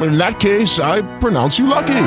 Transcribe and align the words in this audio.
In 0.00 0.18
that 0.18 0.40
case, 0.40 0.80
I 0.80 1.02
pronounce 1.18 1.58
you 1.58 1.66
lucky. 1.66 2.06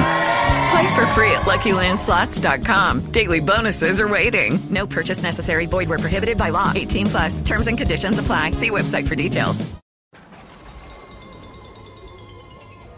Play 0.72 0.96
for 0.96 1.06
free 1.08 1.32
at 1.32 1.44
LuckyLandSlots.com. 1.44 3.12
Daily 3.12 3.40
bonuses 3.40 4.00
are 4.02 4.08
waiting. 4.08 4.60
No 4.70 4.88
purchase 4.88 5.22
necessary. 5.24 5.66
Void 5.68 5.88
where 5.90 6.00
prohibited 6.00 6.38
by 6.38 6.50
law. 6.50 6.72
18 6.76 7.06
plus. 7.06 7.42
Terms 7.42 7.68
and 7.68 7.78
conditions 7.78 8.20
apply. 8.20 8.52
See 8.52 8.72
website 8.72 9.08
for 9.08 9.16
details. 9.16 9.64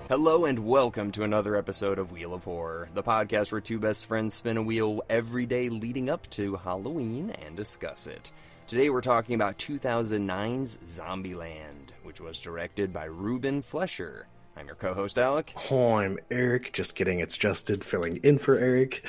Hello 0.09 0.45
and 0.45 0.59
welcome 0.65 1.11
to 1.11 1.23
another 1.23 1.57
episode 1.57 1.99
of 1.99 2.13
Wheel 2.13 2.33
of 2.33 2.45
Horror, 2.45 2.87
the 2.93 3.03
podcast 3.03 3.51
where 3.51 3.59
two 3.59 3.77
best 3.77 4.05
friends 4.05 4.35
spin 4.35 4.55
a 4.55 4.63
wheel 4.63 5.03
every 5.09 5.45
day 5.45 5.67
leading 5.67 6.09
up 6.09 6.29
to 6.29 6.55
Halloween 6.55 7.31
and 7.45 7.57
discuss 7.57 8.07
it. 8.07 8.31
Today 8.67 8.89
we're 8.89 9.01
talking 9.01 9.35
about 9.35 9.57
2009's 9.57 10.77
Zombieland, 10.85 11.91
which 12.03 12.21
was 12.21 12.39
directed 12.39 12.93
by 12.93 13.03
Ruben 13.03 13.61
Fleischer. 13.61 14.27
I'm 14.57 14.65
your 14.65 14.75
co-host 14.75 15.19
Alec. 15.19 15.53
Oh, 15.69 15.95
I'm 15.97 16.17
Eric. 16.31 16.73
Just 16.73 16.95
kidding. 16.95 17.19
It's 17.19 17.37
Justin 17.37 17.79
filling 17.81 18.17
in 18.23 18.39
for 18.39 18.57
Eric. 18.57 19.05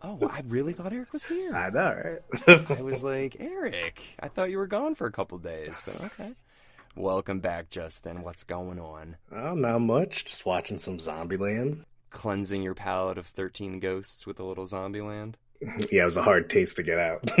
Oh, 0.00 0.16
I 0.30 0.42
really 0.46 0.72
thought 0.74 0.92
Eric 0.92 1.12
was 1.12 1.24
here. 1.24 1.52
I 1.52 1.70
know, 1.70 2.20
right? 2.46 2.70
I 2.78 2.82
was 2.82 3.02
like, 3.02 3.36
Eric, 3.40 4.00
I 4.20 4.28
thought 4.28 4.50
you 4.50 4.58
were 4.58 4.68
gone 4.68 4.94
for 4.94 5.08
a 5.08 5.12
couple 5.12 5.38
days, 5.38 5.82
but 5.84 6.00
okay. 6.00 6.34
Welcome 6.94 7.40
back, 7.40 7.68
Justin. 7.70 8.22
What's 8.22 8.44
going 8.44 8.78
on? 8.78 9.16
oh, 9.32 9.54
not 9.54 9.80
much. 9.80 10.26
Just 10.26 10.46
watching 10.46 10.78
some 10.78 10.98
Zombieland. 10.98 11.84
Cleansing 12.10 12.62
your 12.62 12.74
palate 12.74 13.18
of 13.18 13.26
13 13.26 13.80
ghosts 13.80 14.24
with 14.24 14.38
a 14.38 14.44
little 14.44 14.66
Zombieland? 14.66 15.34
Yeah, 15.90 16.02
it 16.02 16.04
was 16.04 16.18
a 16.18 16.22
hard 16.22 16.50
taste 16.50 16.76
to 16.76 16.82
get 16.82 16.98
out. 16.98 17.22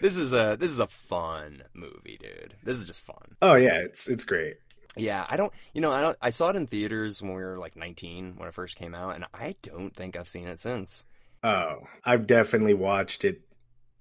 this 0.00 0.16
is 0.16 0.32
a 0.32 0.56
this 0.58 0.70
is 0.70 0.78
a 0.78 0.86
fun 0.86 1.62
movie, 1.74 2.18
dude. 2.18 2.54
This 2.64 2.78
is 2.78 2.86
just 2.86 3.04
fun. 3.04 3.36
oh 3.42 3.56
yeah, 3.56 3.80
it's 3.80 4.08
it's 4.08 4.24
great. 4.24 4.56
Yeah, 4.96 5.26
I 5.28 5.36
don't, 5.36 5.52
you 5.74 5.80
know, 5.80 5.92
I 5.92 6.00
don't. 6.00 6.16
I 6.20 6.30
saw 6.30 6.48
it 6.48 6.56
in 6.56 6.66
theaters 6.66 7.22
when 7.22 7.34
we 7.34 7.42
were 7.42 7.58
like 7.58 7.76
19 7.76 8.34
when 8.36 8.48
it 8.48 8.54
first 8.54 8.76
came 8.76 8.94
out, 8.94 9.14
and 9.14 9.26
I 9.32 9.54
don't 9.62 9.94
think 9.94 10.16
I've 10.16 10.28
seen 10.28 10.48
it 10.48 10.60
since. 10.60 11.04
Oh, 11.42 11.84
I've 12.04 12.26
definitely 12.26 12.74
watched 12.74 13.24
it. 13.24 13.42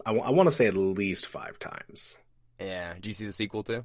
I, 0.05 0.11
want 0.11 0.47
to 0.47 0.55
say 0.55 0.67
at 0.67 0.77
least 0.77 1.27
five 1.27 1.59
times. 1.59 2.15
Yeah, 2.59 2.93
do 2.99 3.09
you 3.09 3.13
see 3.13 3.25
the 3.25 3.31
sequel 3.31 3.63
too? 3.63 3.83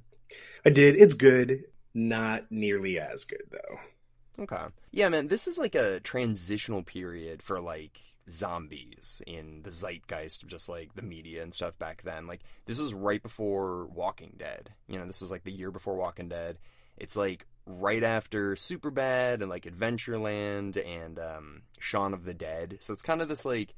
I 0.65 0.71
did. 0.71 0.97
It's 0.97 1.15
good. 1.15 1.65
Not 1.95 2.51
nearly 2.51 2.99
as 2.99 3.25
good 3.25 3.43
though. 3.51 4.43
Okay. 4.45 4.65
Yeah, 4.93 5.09
man, 5.09 5.29
this 5.29 5.47
is 5.47 5.59
like 5.59 5.75
a 5.75 6.01
transitional 6.01 6.83
period 6.83 7.43
for 7.43 7.61
like 7.61 8.01
zombies 8.31 9.21
in 9.27 9.63
the 9.63 9.71
zeitgeist 9.71 10.43
of 10.43 10.49
just 10.49 10.69
like 10.69 10.95
the 10.95 11.03
media 11.03 11.43
and 11.43 11.53
stuff 11.53 11.79
back 11.79 12.03
then. 12.03 12.27
Like 12.27 12.41
this 12.67 12.79
was 12.79 12.95
right 12.95 13.23
before 13.23 13.87
Walking 13.87 14.35
Dead. 14.39 14.71
You 14.89 14.99
know, 14.99 15.07
this 15.07 15.21
was 15.21 15.31
like 15.31 15.45
the 15.45 15.53
year 15.53 15.71
before 15.71 15.97
Walking 15.97 16.29
Dead. 16.29 16.59
It's 16.97 17.17
like 17.17 17.47
right 17.67 18.03
after 18.03 18.55
Superbad 18.55 19.35
and 19.41 19.49
like 19.49 19.65
Adventureland 19.65 20.77
and 20.85 21.19
um, 21.19 21.63
Shaun 21.79 22.13
of 22.15 22.25
the 22.25 22.35
Dead. 22.35 22.79
So 22.81 22.93
it's 22.93 23.03
kind 23.03 23.23
of 23.23 23.29
this 23.29 23.45
like 23.45 23.75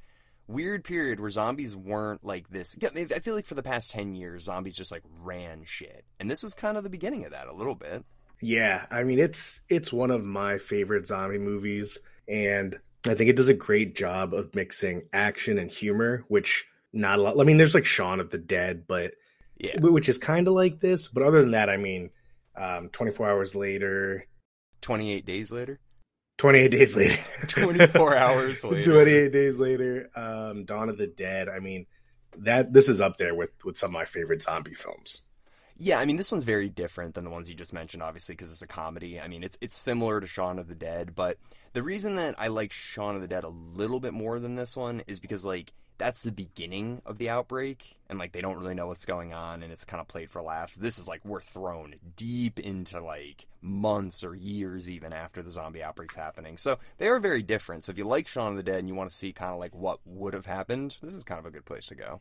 weird 0.46 0.84
period 0.84 1.20
where 1.20 1.30
zombies 1.30 1.74
weren't 1.74 2.24
like 2.24 2.48
this. 2.50 2.76
Yeah, 2.80 2.90
I, 2.94 3.06
I 3.14 3.18
feel 3.20 3.34
like 3.34 3.46
for 3.46 3.54
the 3.54 3.62
past 3.62 3.90
10 3.90 4.14
years, 4.14 4.44
zombies 4.44 4.76
just 4.76 4.90
like 4.92 5.02
ran 5.20 5.64
shit. 5.64 6.04
And 6.20 6.30
this 6.30 6.42
was 6.42 6.54
kind 6.54 6.76
of 6.76 6.82
the 6.84 6.90
beginning 6.90 7.24
of 7.24 7.32
that 7.32 7.46
a 7.48 7.52
little 7.54 7.74
bit. 7.74 8.04
Yeah, 8.40 8.84
I 8.90 9.04
mean 9.04 9.20
it's 9.20 9.60
it's 9.68 9.92
one 9.92 10.10
of 10.10 10.24
my 10.24 10.58
favorite 10.58 11.06
zombie 11.06 11.38
movies, 11.38 11.98
and 12.28 12.76
I 13.06 13.14
think 13.14 13.30
it 13.30 13.36
does 13.36 13.48
a 13.48 13.54
great 13.54 13.94
job 13.94 14.34
of 14.34 14.54
mixing 14.56 15.02
action 15.12 15.56
and 15.56 15.70
humor, 15.70 16.24
which 16.28 16.66
not 16.92 17.18
a 17.20 17.22
lot. 17.22 17.38
I 17.40 17.44
mean, 17.44 17.58
there's 17.58 17.74
like 17.76 17.84
Shaun 17.86 18.18
of 18.18 18.30
the 18.30 18.38
Dead, 18.38 18.86
but 18.88 19.14
Yeah. 19.58 19.78
which 19.80 20.08
is 20.08 20.18
kind 20.18 20.48
of 20.48 20.54
like 20.54 20.80
this. 20.80 21.06
But 21.06 21.22
other 21.22 21.42
than 21.42 21.52
that, 21.52 21.70
I 21.70 21.76
mean, 21.76 22.10
um, 22.56 22.88
24 22.90 23.30
hours 23.30 23.54
later, 23.54 24.26
28 24.82 25.24
days 25.24 25.52
later? 25.52 25.80
28 26.38 26.70
days 26.70 26.96
later, 26.96 27.22
24 27.46 28.16
hours 28.16 28.64
later. 28.64 28.82
28 28.82 29.32
days 29.32 29.60
later, 29.60 30.10
um, 30.16 30.64
Dawn 30.64 30.88
of 30.88 30.98
the 30.98 31.06
Dead. 31.06 31.48
I 31.48 31.60
mean, 31.60 31.86
that 32.38 32.72
this 32.72 32.88
is 32.88 33.00
up 33.00 33.16
there 33.16 33.34
with 33.34 33.50
with 33.64 33.78
some 33.78 33.90
of 33.90 33.94
my 33.94 34.04
favorite 34.04 34.42
zombie 34.42 34.74
films. 34.74 35.22
Yeah, 35.76 35.98
I 35.98 36.04
mean 36.04 36.16
this 36.16 36.30
one's 36.30 36.44
very 36.44 36.68
different 36.68 37.14
than 37.14 37.24
the 37.24 37.30
ones 37.30 37.48
you 37.48 37.54
just 37.54 37.72
mentioned, 37.72 38.02
obviously, 38.02 38.34
because 38.34 38.52
it's 38.52 38.62
a 38.62 38.66
comedy. 38.66 39.20
I 39.20 39.28
mean, 39.28 39.42
it's 39.42 39.58
it's 39.60 39.76
similar 39.76 40.20
to 40.20 40.26
Shaun 40.26 40.58
of 40.58 40.68
the 40.68 40.74
Dead, 40.74 41.14
but 41.14 41.38
the 41.72 41.82
reason 41.82 42.16
that 42.16 42.36
I 42.38 42.48
like 42.48 42.72
Shaun 42.72 43.16
of 43.16 43.22
the 43.22 43.28
Dead 43.28 43.44
a 43.44 43.48
little 43.48 44.00
bit 44.00 44.12
more 44.12 44.38
than 44.38 44.54
this 44.54 44.76
one 44.76 45.02
is 45.06 45.18
because 45.18 45.44
like 45.44 45.72
that's 45.98 46.22
the 46.22 46.32
beginning 46.32 47.00
of 47.06 47.18
the 47.18 47.30
outbreak, 47.30 47.98
and 48.08 48.18
like 48.18 48.32
they 48.32 48.40
don't 48.40 48.58
really 48.58 48.74
know 48.74 48.86
what's 48.86 49.04
going 49.04 49.32
on, 49.32 49.62
and 49.62 49.72
it's 49.72 49.84
kind 49.84 50.00
of 50.00 50.08
played 50.08 50.30
for 50.30 50.42
laughs. 50.42 50.74
This 50.76 50.98
is 50.98 51.08
like 51.08 51.24
we're 51.24 51.40
thrown 51.40 51.94
deep 52.16 52.58
into 52.58 53.00
like 53.00 53.46
months 53.60 54.24
or 54.24 54.34
years 54.34 54.90
even 54.90 55.12
after 55.12 55.42
the 55.42 55.50
zombie 55.50 55.82
outbreak's 55.82 56.14
happening. 56.14 56.56
So 56.56 56.78
they 56.98 57.08
are 57.08 57.18
very 57.18 57.42
different. 57.42 57.84
So 57.84 57.92
if 57.92 57.98
you 57.98 58.04
like 58.04 58.28
Shaun 58.28 58.52
of 58.52 58.56
the 58.56 58.62
Dead 58.62 58.78
and 58.78 58.88
you 58.88 58.94
want 58.94 59.10
to 59.10 59.16
see 59.16 59.32
kind 59.32 59.52
of 59.52 59.58
like 59.58 59.74
what 59.74 60.00
would 60.04 60.34
have 60.34 60.46
happened, 60.46 60.98
this 61.02 61.14
is 61.14 61.24
kind 61.24 61.38
of 61.38 61.46
a 61.46 61.50
good 61.50 61.64
place 61.64 61.86
to 61.86 61.94
go. 61.94 62.20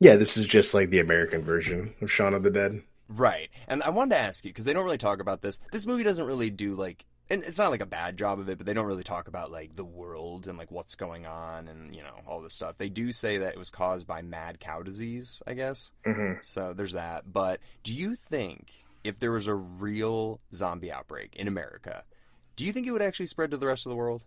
Yeah, 0.00 0.16
this 0.16 0.36
is 0.36 0.46
just 0.46 0.74
like 0.74 0.90
the 0.90 1.00
American 1.00 1.44
version 1.44 1.94
of 2.00 2.10
Shaun 2.10 2.34
of 2.34 2.42
the 2.42 2.50
Dead. 2.50 2.82
Right. 3.08 3.50
And 3.68 3.82
I 3.82 3.90
wanted 3.90 4.16
to 4.16 4.22
ask 4.22 4.44
you 4.44 4.50
because 4.50 4.64
they 4.64 4.72
don't 4.72 4.84
really 4.84 4.98
talk 4.98 5.20
about 5.20 5.42
this. 5.42 5.60
This 5.70 5.86
movie 5.86 6.02
doesn't 6.02 6.26
really 6.26 6.50
do 6.50 6.74
like 6.74 7.04
and 7.32 7.42
it's 7.44 7.58
not 7.58 7.70
like 7.70 7.80
a 7.80 7.86
bad 7.86 8.18
job 8.18 8.38
of 8.38 8.50
it, 8.50 8.58
but 8.58 8.66
they 8.66 8.74
don't 8.74 8.84
really 8.84 9.02
talk 9.02 9.26
about 9.26 9.50
like 9.50 9.74
the 9.74 9.84
world 9.84 10.46
and 10.46 10.58
like 10.58 10.70
what's 10.70 10.94
going 10.94 11.24
on 11.26 11.66
and 11.66 11.96
you 11.96 12.02
know 12.02 12.14
all 12.28 12.42
this 12.42 12.52
stuff. 12.52 12.76
They 12.76 12.90
do 12.90 13.10
say 13.10 13.38
that 13.38 13.54
it 13.54 13.58
was 13.58 13.70
caused 13.70 14.06
by 14.06 14.20
mad 14.20 14.60
cow 14.60 14.82
disease, 14.82 15.42
I 15.46 15.54
guess. 15.54 15.92
hmm 16.04 16.34
So 16.42 16.74
there's 16.76 16.92
that. 16.92 17.32
But 17.32 17.60
do 17.82 17.94
you 17.94 18.16
think 18.16 18.70
if 19.02 19.18
there 19.18 19.32
was 19.32 19.46
a 19.46 19.54
real 19.54 20.40
zombie 20.54 20.92
outbreak 20.92 21.34
in 21.34 21.48
America, 21.48 22.04
do 22.56 22.66
you 22.66 22.72
think 22.72 22.86
it 22.86 22.90
would 22.90 23.02
actually 23.02 23.26
spread 23.26 23.50
to 23.52 23.56
the 23.56 23.66
rest 23.66 23.86
of 23.86 23.90
the 23.90 23.96
world? 23.96 24.24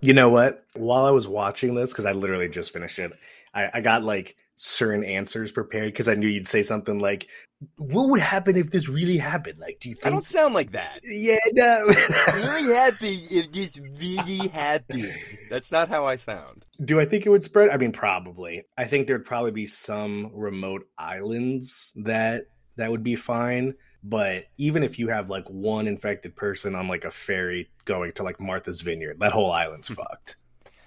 You 0.00 0.12
know 0.12 0.28
what? 0.28 0.64
While 0.74 1.04
I 1.04 1.10
was 1.10 1.26
watching 1.26 1.74
this, 1.74 1.92
because 1.92 2.06
I 2.06 2.12
literally 2.12 2.48
just 2.48 2.72
finished 2.72 2.98
it, 2.98 3.12
I, 3.52 3.70
I 3.74 3.80
got 3.80 4.04
like 4.04 4.36
certain 4.54 5.04
answers 5.04 5.50
prepared 5.52 5.92
because 5.92 6.08
I 6.08 6.14
knew 6.14 6.28
you'd 6.28 6.48
say 6.48 6.62
something 6.62 6.98
like, 6.98 7.28
"What 7.76 8.08
would 8.10 8.20
happen 8.20 8.56
if 8.56 8.70
this 8.70 8.88
really 8.88 9.16
happened?" 9.18 9.58
Like, 9.58 9.78
do 9.80 9.88
you 9.88 9.94
think? 9.94 10.06
I 10.06 10.10
don't 10.10 10.24
sound 10.26 10.54
like 10.54 10.72
that. 10.72 11.00
Yeah, 11.04 11.38
no. 11.52 11.86
really 12.34 12.74
happy 12.74 13.18
if 13.30 13.50
this 13.52 13.78
really 13.78 14.48
happened. 14.52 15.10
That's 15.50 15.72
not 15.72 15.88
how 15.88 16.06
I 16.06 16.16
sound. 16.16 16.64
do 16.84 17.00
I 17.00 17.04
think 17.04 17.26
it 17.26 17.30
would 17.30 17.44
spread? 17.44 17.70
I 17.70 17.76
mean, 17.76 17.92
probably. 17.92 18.64
I 18.76 18.84
think 18.84 19.06
there'd 19.06 19.24
probably 19.26 19.52
be 19.52 19.66
some 19.66 20.30
remote 20.34 20.86
islands 20.98 21.92
that 21.96 22.46
that 22.76 22.90
would 22.90 23.02
be 23.02 23.16
fine. 23.16 23.74
But 24.04 24.46
even 24.58 24.82
if 24.82 24.98
you 24.98 25.08
have 25.08 25.30
like 25.30 25.48
one 25.48 25.86
infected 25.86 26.34
person 26.34 26.74
on 26.74 26.88
like 26.88 27.04
a 27.04 27.10
ferry 27.10 27.70
going 27.84 28.12
to 28.14 28.24
like 28.24 28.40
Martha's 28.40 28.80
Vineyard, 28.80 29.18
that 29.20 29.30
whole 29.32 29.52
island's 29.52 29.88
fucked. 30.00 30.36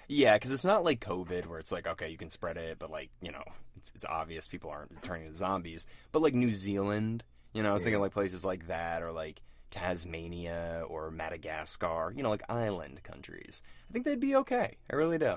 Yeah, 0.08 0.34
because 0.34 0.52
it's 0.52 0.64
not 0.64 0.84
like 0.84 1.00
COVID 1.00 1.46
where 1.46 1.58
it's 1.58 1.72
like, 1.72 1.86
okay, 1.86 2.10
you 2.10 2.18
can 2.18 2.30
spread 2.30 2.58
it, 2.58 2.78
but 2.78 2.90
like, 2.90 3.10
you 3.22 3.32
know, 3.32 3.42
it's, 3.86 3.94
it's 3.94 4.04
obvious 4.04 4.48
people 4.48 4.70
aren't 4.70 5.02
turning 5.02 5.26
into 5.26 5.36
zombies. 5.36 5.86
But 6.12 6.22
like 6.22 6.34
New 6.34 6.52
Zealand, 6.52 7.24
you 7.52 7.62
know, 7.62 7.70
I 7.70 7.72
was 7.72 7.84
thinking 7.84 8.00
like 8.00 8.12
places 8.12 8.44
like 8.44 8.68
that 8.68 9.02
or 9.02 9.12
like 9.12 9.40
Tasmania 9.70 10.84
or 10.88 11.10
Madagascar, 11.10 12.12
you 12.16 12.22
know, 12.22 12.30
like 12.30 12.42
island 12.48 13.02
countries. 13.02 13.62
I 13.88 13.92
think 13.92 14.04
they'd 14.04 14.20
be 14.20 14.36
okay. 14.36 14.76
I 14.90 14.96
really 14.96 15.18
do. 15.18 15.36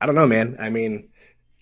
I 0.00 0.06
don't 0.06 0.14
know, 0.14 0.26
man. 0.26 0.56
I 0.58 0.70
mean, 0.70 1.08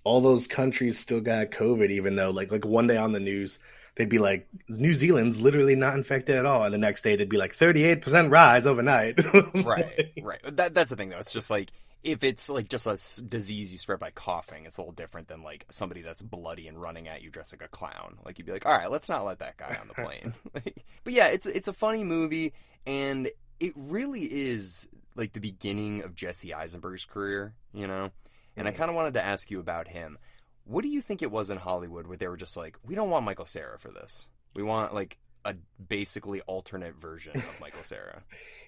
all 0.02 0.20
those 0.20 0.46
countries 0.46 0.98
still 0.98 1.20
got 1.20 1.50
COVID, 1.50 1.90
even 1.90 2.16
though 2.16 2.30
like 2.30 2.50
like 2.50 2.64
one 2.64 2.86
day 2.86 2.96
on 2.96 3.12
the 3.12 3.20
news 3.20 3.58
they'd 3.96 4.08
be 4.08 4.18
like 4.18 4.48
New 4.68 4.94
Zealand's 4.94 5.40
literally 5.40 5.76
not 5.76 5.94
infected 5.94 6.36
at 6.36 6.46
all, 6.46 6.64
and 6.64 6.74
the 6.74 6.78
next 6.78 7.02
day 7.02 7.16
they'd 7.16 7.28
be 7.28 7.36
like 7.36 7.54
thirty 7.54 7.84
eight 7.84 8.02
percent 8.02 8.30
rise 8.30 8.66
overnight. 8.66 9.20
Right, 9.64 10.12
right. 10.20 10.40
That, 10.56 10.74
that's 10.74 10.90
the 10.90 10.96
thing 10.96 11.10
though. 11.10 11.18
It's 11.18 11.32
just 11.32 11.50
like 11.50 11.70
if 12.04 12.22
it's 12.22 12.50
like 12.50 12.68
just 12.68 12.86
a 12.86 13.22
disease 13.22 13.72
you 13.72 13.78
spread 13.78 13.98
by 13.98 14.10
coughing, 14.10 14.66
it's 14.66 14.76
a 14.76 14.82
little 14.82 14.92
different 14.92 15.26
than 15.26 15.42
like 15.42 15.64
somebody 15.70 16.02
that's 16.02 16.20
bloody 16.20 16.68
and 16.68 16.80
running 16.80 17.08
at 17.08 17.22
you 17.22 17.30
dressed 17.30 17.52
like 17.52 17.62
a 17.62 17.68
clown. 17.68 18.18
Like 18.24 18.38
you'd 18.38 18.44
be 18.44 18.52
like, 18.52 18.66
all 18.66 18.76
right, 18.76 18.90
let's 18.90 19.08
not 19.08 19.24
let 19.24 19.38
that 19.38 19.56
guy 19.56 19.78
on 19.80 19.88
the 19.88 19.94
plane. 19.94 20.34
Like, 20.54 20.84
but 21.02 21.12
yeah, 21.14 21.28
it's 21.28 21.46
it's 21.46 21.66
a 21.66 21.72
funny 21.72 22.04
movie, 22.04 22.52
and 22.86 23.28
it 23.58 23.72
really 23.74 24.22
is 24.22 24.86
like 25.16 25.32
the 25.32 25.40
beginning 25.40 26.04
of 26.04 26.14
Jesse 26.14 26.54
Eisenberg's 26.54 27.06
career, 27.06 27.54
you 27.72 27.86
know. 27.86 28.10
And 28.56 28.68
I 28.68 28.70
mm. 28.70 28.76
kind 28.76 28.90
of 28.90 28.94
wanted 28.94 29.14
to 29.14 29.24
ask 29.24 29.50
you 29.50 29.58
about 29.58 29.88
him. 29.88 30.18
What 30.64 30.82
do 30.82 30.88
you 30.88 31.00
think 31.00 31.22
it 31.22 31.32
was 31.32 31.50
in 31.50 31.58
Hollywood 31.58 32.06
where 32.06 32.16
they 32.16 32.28
were 32.28 32.36
just 32.36 32.56
like, 32.56 32.76
we 32.84 32.94
don't 32.94 33.10
want 33.10 33.24
Michael 33.24 33.46
Cera 33.46 33.78
for 33.78 33.90
this. 33.90 34.28
We 34.54 34.62
want 34.62 34.94
like 34.94 35.18
a 35.44 35.54
basically 35.88 36.40
alternate 36.42 36.94
version 36.96 37.36
of 37.36 37.60
Michael 37.60 37.82
Cera. 37.82 38.22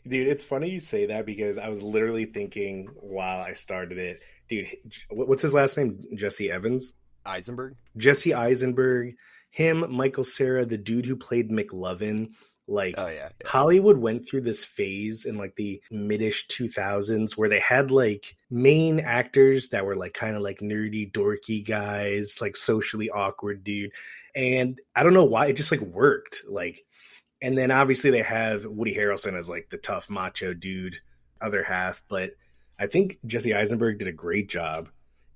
Dude, 0.07 0.29
it's 0.29 0.45
funny 0.45 0.71
you 0.71 0.81
say 0.81 1.07
that 1.07 1.27
because 1.27 1.59
I 1.59 1.69
was 1.69 1.83
literally 1.83 2.27
thinking 2.27 2.89
while 3.01 3.41
I 3.41 3.55
started 3.55 3.99
it, 3.99 4.23
dude, 4.49 4.69
what's 5.11 5.43
his 5.43 5.55
last 5.55 5.77
name? 5.77 6.01
Jesse 6.15 6.51
Evans? 6.51 6.93
Eisenberg? 7.25 7.75
Jesse 7.97 8.35
Eisenberg, 8.35 9.17
him, 9.51 9.85
Michael 9.91 10.25
Cera, 10.25 10.65
the 10.65 10.79
dude 10.79 11.07
who 11.07 11.17
played 11.17 11.51
McLovin. 11.51 12.29
Like, 12.69 12.95
Oh 12.99 13.07
yeah. 13.07 13.29
yeah. 13.41 13.49
Hollywood 13.49 13.97
went 13.97 14.27
through 14.27 14.41
this 14.43 14.65
phase 14.65 15.25
in 15.25 15.37
like 15.39 15.55
the 15.57 15.81
midish 15.93 16.47
2000s 16.49 17.37
where 17.37 17.49
they 17.49 17.61
had 17.61 17.91
like 17.91 18.35
main 18.51 18.99
actors 19.01 19.69
that 19.69 19.87
were 19.87 19.97
like 19.97 20.15
kind 20.15 20.35
of 20.37 20.43
like 20.43 20.59
nerdy, 20.59 21.11
dorky 21.11 21.65
guys, 21.65 22.41
like 22.41 22.57
socially 22.57 23.09
awkward 23.11 23.63
dude. 23.63 23.93
And 24.35 24.81
I 24.95 25.03
don't 25.03 25.15
know 25.15 25.25
why 25.25 25.47
it 25.47 25.57
just 25.57 25.71
like 25.71 25.81
worked. 25.81 26.43
Like, 26.49 26.85
and 27.41 27.57
then 27.57 27.71
obviously 27.71 28.11
they 28.11 28.23
have 28.23 28.67
Woody 28.67 28.95
Harrelson 28.95 29.39
as 29.39 29.49
like 29.49 29.69
the 29.71 29.79
tough 29.79 30.11
macho 30.11 30.53
dude, 30.53 30.99
other 31.41 31.63
half. 31.63 32.03
But 32.09 32.33
I 32.79 32.87
think 32.87 33.19
Jesse 33.27 33.55
Eisenberg 33.55 33.99
did 33.99 34.09
a 34.09 34.13
great 34.13 34.49
job. 34.49 34.89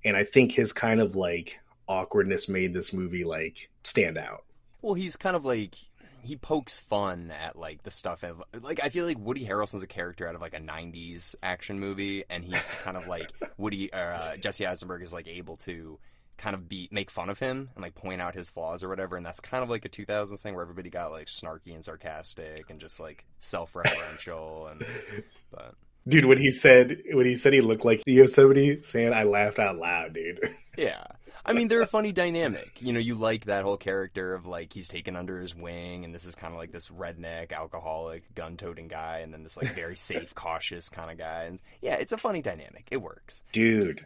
And 0.03 0.17
I 0.17 0.23
think 0.23 0.51
his 0.51 0.73
kind 0.73 0.99
of 0.99 1.15
like 1.15 1.59
awkwardness 1.87 2.49
made 2.49 2.73
this 2.73 2.91
movie 2.91 3.23
like 3.23 3.69
stand 3.83 4.17
out. 4.17 4.43
Well, 4.81 4.95
he's 4.95 5.15
kind 5.15 5.35
of 5.35 5.45
like 5.45 5.75
he 6.23 6.35
pokes 6.35 6.79
fun 6.79 7.31
at 7.31 7.55
like 7.55 7.83
the 7.83 7.91
stuff 7.91 8.23
of 8.23 8.41
like 8.61 8.79
I 8.83 8.89
feel 8.89 9.05
like 9.05 9.17
Woody 9.19 9.45
Harrelson's 9.45 9.83
a 9.83 9.87
character 9.87 10.27
out 10.27 10.35
of 10.35 10.41
like 10.41 10.53
a 10.53 10.59
'90s 10.59 11.35
action 11.41 11.79
movie, 11.79 12.23
and 12.29 12.43
he's 12.43 12.63
kind 12.83 12.97
of 12.97 13.07
like 13.07 13.31
Woody 13.57 13.93
or 13.93 14.11
uh, 14.11 14.37
Jesse 14.37 14.65
Eisenberg 14.65 15.01
is 15.01 15.13
like 15.13 15.27
able 15.27 15.57
to 15.57 15.99
kind 16.37 16.55
of 16.55 16.67
be 16.67 16.89
make 16.91 17.11
fun 17.11 17.29
of 17.29 17.37
him 17.39 17.69
and 17.75 17.83
like 17.83 17.93
point 17.93 18.21
out 18.21 18.33
his 18.33 18.49
flaws 18.49 18.83
or 18.83 18.89
whatever, 18.89 19.15
and 19.15 19.25
that's 19.25 19.39
kind 19.39 19.63
of 19.63 19.69
like 19.69 19.85
a 19.85 19.89
2000s 19.89 20.41
thing 20.41 20.55
where 20.55 20.63
everybody 20.63 20.89
got 20.89 21.11
like 21.11 21.27
snarky 21.27 21.73
and 21.73 21.85
sarcastic 21.85 22.69
and 22.69 22.79
just 22.79 22.99
like 22.99 23.25
self-referential 23.39 24.71
and 24.71 24.85
but 25.51 25.75
Dude, 26.07 26.25
when 26.25 26.37
he 26.37 26.49
said 26.51 27.01
when 27.11 27.25
he 27.25 27.35
said 27.35 27.53
he 27.53 27.61
looked 27.61 27.85
like 27.85 28.01
Yosemite, 28.07 28.81
saying 28.81 29.13
I 29.13 29.23
laughed 29.23 29.59
out 29.59 29.77
loud, 29.77 30.13
dude. 30.13 30.39
Yeah. 30.77 31.03
I 31.45 31.51
mean, 31.51 31.67
they're 31.67 31.81
a 31.81 31.87
funny 31.87 32.13
dynamic. 32.13 32.81
You 32.81 32.93
know, 32.93 32.99
you 32.99 33.15
like 33.15 33.45
that 33.45 33.63
whole 33.63 33.75
character 33.75 34.33
of 34.33 34.45
like 34.45 34.71
he's 34.71 34.87
taken 34.87 35.17
under 35.17 35.41
his 35.41 35.53
wing, 35.53 36.05
and 36.05 36.15
this 36.15 36.23
is 36.23 36.33
kind 36.33 36.53
of 36.53 36.59
like 36.59 36.71
this 36.71 36.87
redneck, 36.87 37.51
alcoholic, 37.51 38.33
gun-toting 38.33 38.87
guy, 38.87 39.19
and 39.19 39.33
then 39.33 39.43
this 39.43 39.57
like 39.57 39.73
very 39.73 39.95
safe, 39.97 40.33
cautious 40.33 40.87
kind 40.87 41.11
of 41.11 41.17
guy. 41.17 41.43
And 41.43 41.59
yeah, 41.81 41.95
it's 41.95 42.13
a 42.13 42.17
funny 42.17 42.41
dynamic. 42.41 42.87
It 42.89 43.01
works. 43.01 43.43
Dude, 43.51 44.05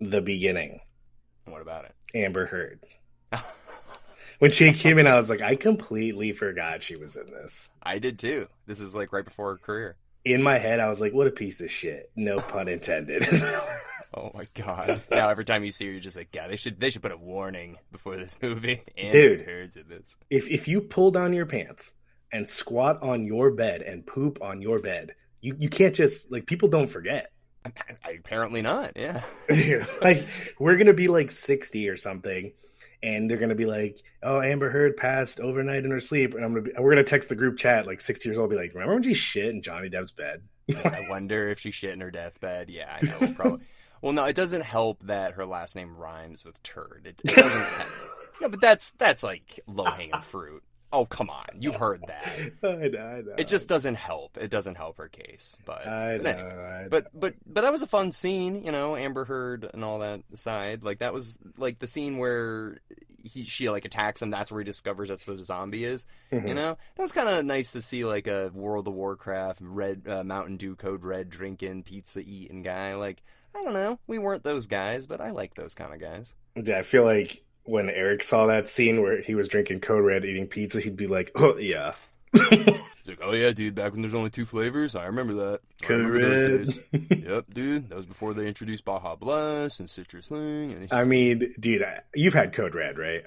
the 0.00 0.20
beginning, 0.20 0.80
What 1.46 1.62
about 1.62 1.86
it? 1.86 1.94
Amber 2.14 2.44
Heard. 2.46 2.80
when 4.38 4.50
she 4.50 4.72
came 4.72 4.98
in, 4.98 5.06
I 5.06 5.16
was 5.16 5.30
like, 5.30 5.40
I 5.40 5.56
completely 5.56 6.32
forgot 6.32 6.82
she 6.82 6.96
was 6.96 7.16
in 7.16 7.26
this. 7.26 7.70
I 7.82 8.00
did 8.00 8.18
too. 8.18 8.48
This 8.66 8.80
is 8.80 8.94
like 8.94 9.12
right 9.12 9.24
before 9.24 9.52
her 9.52 9.58
career. 9.58 9.96
In 10.24 10.42
my 10.42 10.58
head, 10.58 10.78
I 10.80 10.88
was 10.88 11.00
like, 11.00 11.12
what 11.12 11.26
a 11.26 11.30
piece 11.32 11.60
of 11.60 11.70
shit. 11.70 12.10
No 12.16 12.38
pun 12.40 12.68
intended. 12.68 13.26
Oh 14.14 14.30
my 14.34 14.44
god! 14.52 15.00
Now 15.10 15.30
every 15.30 15.46
time 15.46 15.64
you 15.64 15.72
see 15.72 15.86
her, 15.86 15.92
you're 15.92 16.00
just 16.00 16.18
like, 16.18 16.28
yeah, 16.34 16.46
they 16.46 16.56
should 16.56 16.78
they 16.78 16.90
should 16.90 17.00
put 17.02 17.12
a 17.12 17.16
warning 17.16 17.78
before 17.90 18.16
this 18.18 18.36
movie. 18.42 18.82
And 18.98 19.10
Dude. 19.10 19.40
Heard's 19.46 19.76
in 19.76 19.88
this. 19.88 20.16
if 20.28 20.50
if 20.50 20.68
you 20.68 20.82
pull 20.82 21.12
down 21.12 21.32
your 21.32 21.46
pants 21.46 21.94
and 22.30 22.46
squat 22.46 23.02
on 23.02 23.24
your 23.24 23.52
bed 23.52 23.80
and 23.80 24.06
poop 24.06 24.42
on 24.42 24.60
your 24.60 24.80
bed, 24.80 25.14
you, 25.40 25.56
you 25.58 25.70
can't 25.70 25.94
just 25.94 26.30
like 26.30 26.44
people 26.44 26.68
don't 26.68 26.88
forget. 26.88 27.32
Apparently 28.04 28.60
not. 28.60 28.92
Yeah. 28.96 29.22
Like 30.02 30.26
we're 30.58 30.76
gonna 30.76 30.92
be 30.92 31.08
like 31.08 31.30
60 31.30 31.88
or 31.88 31.96
something 31.96 32.52
and 33.02 33.28
they're 33.28 33.38
gonna 33.38 33.54
be 33.54 33.66
like 33.66 34.02
oh 34.22 34.40
amber 34.40 34.70
heard 34.70 34.96
passed 34.96 35.40
overnight 35.40 35.84
in 35.84 35.90
her 35.90 36.00
sleep 36.00 36.34
and 36.34 36.44
i'm 36.44 36.52
gonna 36.52 36.62
be 36.62 36.72
we're 36.78 36.90
gonna 36.90 37.02
text 37.02 37.28
the 37.28 37.34
group 37.34 37.58
chat 37.58 37.86
like 37.86 38.00
60 38.00 38.28
years 38.28 38.38
old 38.38 38.50
be 38.50 38.56
like 38.56 38.72
remember 38.74 38.94
when 38.94 39.02
she 39.02 39.14
shit 39.14 39.46
in 39.46 39.62
johnny 39.62 39.90
depp's 39.90 40.12
bed 40.12 40.42
I 40.70 41.06
wonder 41.08 41.48
if 41.48 41.58
she 41.58 41.70
shit 41.70 41.92
in 41.92 42.00
her 42.00 42.10
deathbed. 42.10 42.70
Yeah, 42.70 42.98
I 43.00 43.04
know. 43.04 43.32
Probably. 43.34 43.66
Well, 44.00 44.12
no, 44.12 44.24
it 44.24 44.34
doesn't 44.34 44.62
help 44.62 45.04
that 45.04 45.34
her 45.34 45.46
last 45.46 45.76
name 45.76 45.96
rhymes 45.96 46.44
with 46.44 46.60
turd. 46.64 47.02
It, 47.04 47.20
it 47.22 47.36
doesn't. 47.36 47.68
no, 48.40 48.48
but 48.48 48.60
that's 48.60 48.90
that's 48.98 49.22
like 49.22 49.60
low 49.68 49.84
hanging 49.84 50.20
fruit. 50.22 50.64
Oh 50.92 51.06
come 51.06 51.30
on, 51.30 51.46
you've 51.58 51.76
heard 51.76 52.04
that. 52.06 52.52
I 52.62 52.88
know, 52.88 52.98
I 53.00 53.20
know. 53.22 53.34
It 53.38 53.48
just 53.48 53.68
doesn't 53.68 53.94
help. 53.94 54.36
It 54.36 54.50
doesn't 54.50 54.74
help 54.76 54.98
her 54.98 55.08
case. 55.08 55.56
But 55.64 55.86
I 55.86 56.18
but, 56.18 56.24
know, 56.24 56.30
anyway. 56.30 56.64
I 56.64 56.82
know. 56.82 56.88
but 56.90 57.06
but 57.14 57.34
but 57.46 57.60
that 57.62 57.72
was 57.72 57.82
a 57.82 57.86
fun 57.86 58.12
scene, 58.12 58.62
you 58.64 58.72
know. 58.72 58.94
Amber 58.96 59.24
Heard 59.24 59.68
and 59.72 59.82
all 59.84 60.00
that 60.00 60.20
aside, 60.32 60.84
like 60.84 60.98
that 60.98 61.12
was 61.14 61.38
like 61.56 61.78
the 61.78 61.86
scene 61.86 62.18
where 62.18 62.78
he 63.24 63.44
she 63.44 63.70
like 63.70 63.84
attacks 63.84 64.20
him. 64.20 64.30
That's 64.30 64.50
where 64.50 64.60
he 64.60 64.64
discovers 64.64 65.08
that's 65.08 65.26
what 65.26 65.38
a 65.38 65.44
zombie 65.44 65.84
is. 65.84 66.06
You 66.32 66.40
Mhm. 66.40 66.54
know, 66.56 66.76
that 66.96 67.02
was 67.02 67.12
kind 67.12 67.28
of 67.28 67.44
nice 67.44 67.72
to 67.72 67.80
see 67.80 68.04
like 68.04 68.26
a 68.26 68.50
World 68.52 68.86
of 68.88 68.94
Warcraft 68.94 69.60
red 69.62 70.02
uh, 70.08 70.24
Mountain 70.24 70.56
Dew 70.56 70.74
Code 70.76 71.04
Red 71.04 71.30
drinking 71.30 71.84
pizza 71.84 72.18
eating 72.20 72.62
guy. 72.62 72.96
Like 72.96 73.22
I 73.54 73.62
don't 73.62 73.74
know, 73.74 73.98
we 74.06 74.18
weren't 74.18 74.44
those 74.44 74.66
guys, 74.66 75.06
but 75.06 75.20
I 75.20 75.30
like 75.30 75.54
those 75.54 75.74
kind 75.74 75.92
of 75.94 76.00
guys. 76.00 76.34
Yeah, 76.56 76.78
i 76.78 76.82
feel 76.82 77.04
like 77.04 77.42
when 77.64 77.88
eric 77.90 78.22
saw 78.22 78.46
that 78.46 78.68
scene 78.68 79.00
where 79.02 79.20
he 79.20 79.34
was 79.34 79.48
drinking 79.48 79.80
code 79.80 80.04
red 80.04 80.24
eating 80.24 80.46
pizza 80.46 80.80
he'd 80.80 80.96
be 80.96 81.06
like 81.06 81.30
oh 81.36 81.56
yeah 81.56 81.92
He's 83.04 83.08
like, 83.08 83.18
oh 83.20 83.32
yeah, 83.32 83.50
dude, 83.50 83.74
back 83.74 83.92
when 83.92 84.00
there's 84.00 84.14
only 84.14 84.30
two 84.30 84.46
flavors, 84.46 84.94
I 84.94 85.06
remember 85.06 85.34
that. 85.34 85.60
I 85.82 85.86
Code 85.86 86.04
remember 86.06 86.72
Red. 86.92 87.20
yep, 87.24 87.46
dude, 87.52 87.88
that 87.90 87.96
was 87.96 88.06
before 88.06 88.32
they 88.32 88.46
introduced 88.46 88.84
Baja 88.84 89.16
Blast 89.16 89.80
and 89.80 89.90
Citrus 89.90 90.28
Thing. 90.28 90.70
And 90.72 90.88
i 90.92 91.02
mean 91.02 91.52
dude 91.58 91.82
I- 91.82 92.02
you've 92.14 92.32
had 92.34 92.52
code 92.52 92.74
red 92.76 92.98
right 92.98 93.24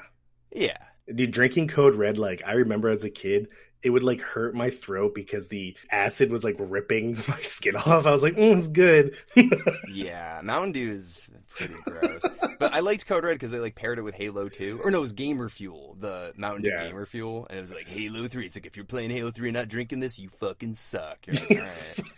yeah, 0.54 0.78
dude 1.14 1.32
drinking 1.32 1.68
code 1.68 1.96
red 1.96 2.18
like 2.18 2.42
i 2.48 2.54
remember 2.54 2.88
as 2.88 3.04
a 3.04 3.10
kid 3.10 3.50
it 3.86 3.92
would 3.92 4.04
like 4.04 4.20
hurt 4.22 4.54
my 4.56 4.70
throat 4.70 5.14
because 5.16 5.48
the 5.48 5.76
acid 5.92 6.30
was 6.32 6.44
like 6.44 6.56
ripping 6.60 7.16
my 7.28 7.38
skin 7.40 7.76
off 7.76 8.06
i 8.06 8.12
was 8.12 8.24
like 8.24 8.36
mm, 8.36 8.58
it's 8.58 8.68
good 8.68 9.16
yeah, 9.92 10.42
Mountain 10.44 10.72
Dew 10.74 10.92
is 10.92 11.30
pretty 11.50 11.76
gross. 11.86 12.22
but 12.60 12.74
I 12.74 12.80
liked 12.82 13.06
Code 13.06 13.24
Red 13.24 13.34
because 13.36 13.52
they 13.52 13.60
like 13.60 13.76
paired 13.76 13.98
it 13.98 14.02
with 14.02 14.16
Halo 14.16 14.50
2. 14.50 14.82
Or 14.84 14.92
no, 14.92 14.98
it 14.98 15.02
was 15.02 15.14
Gamer 15.14 15.48
Fuel, 15.50 15.96
the 16.00 16.34
Mountain 16.36 16.64
Dew 16.64 16.70
Yeah. 16.70 16.88
Gamer 16.88 17.06
Fuel. 17.06 17.48
And 17.50 17.58
it 17.58 17.62
was 17.62 17.74
like 17.74 17.88
Halo 17.88 18.28
3. 18.28 18.46
It's 18.46 18.56
like, 18.58 18.66
if 18.66 18.76
you're 18.76 18.86
playing 18.86 19.10
Halo 19.12 19.32
3 19.32 19.50
and 19.50 19.56
not 19.56 19.68
drinking 19.70 20.00
this, 20.02 20.20
you 20.20 20.30
fucking 20.30 20.74
suck. 20.76 21.20
You're 21.28 21.36
like, 21.36 21.52
all 21.52 21.58
right. 21.58 22.10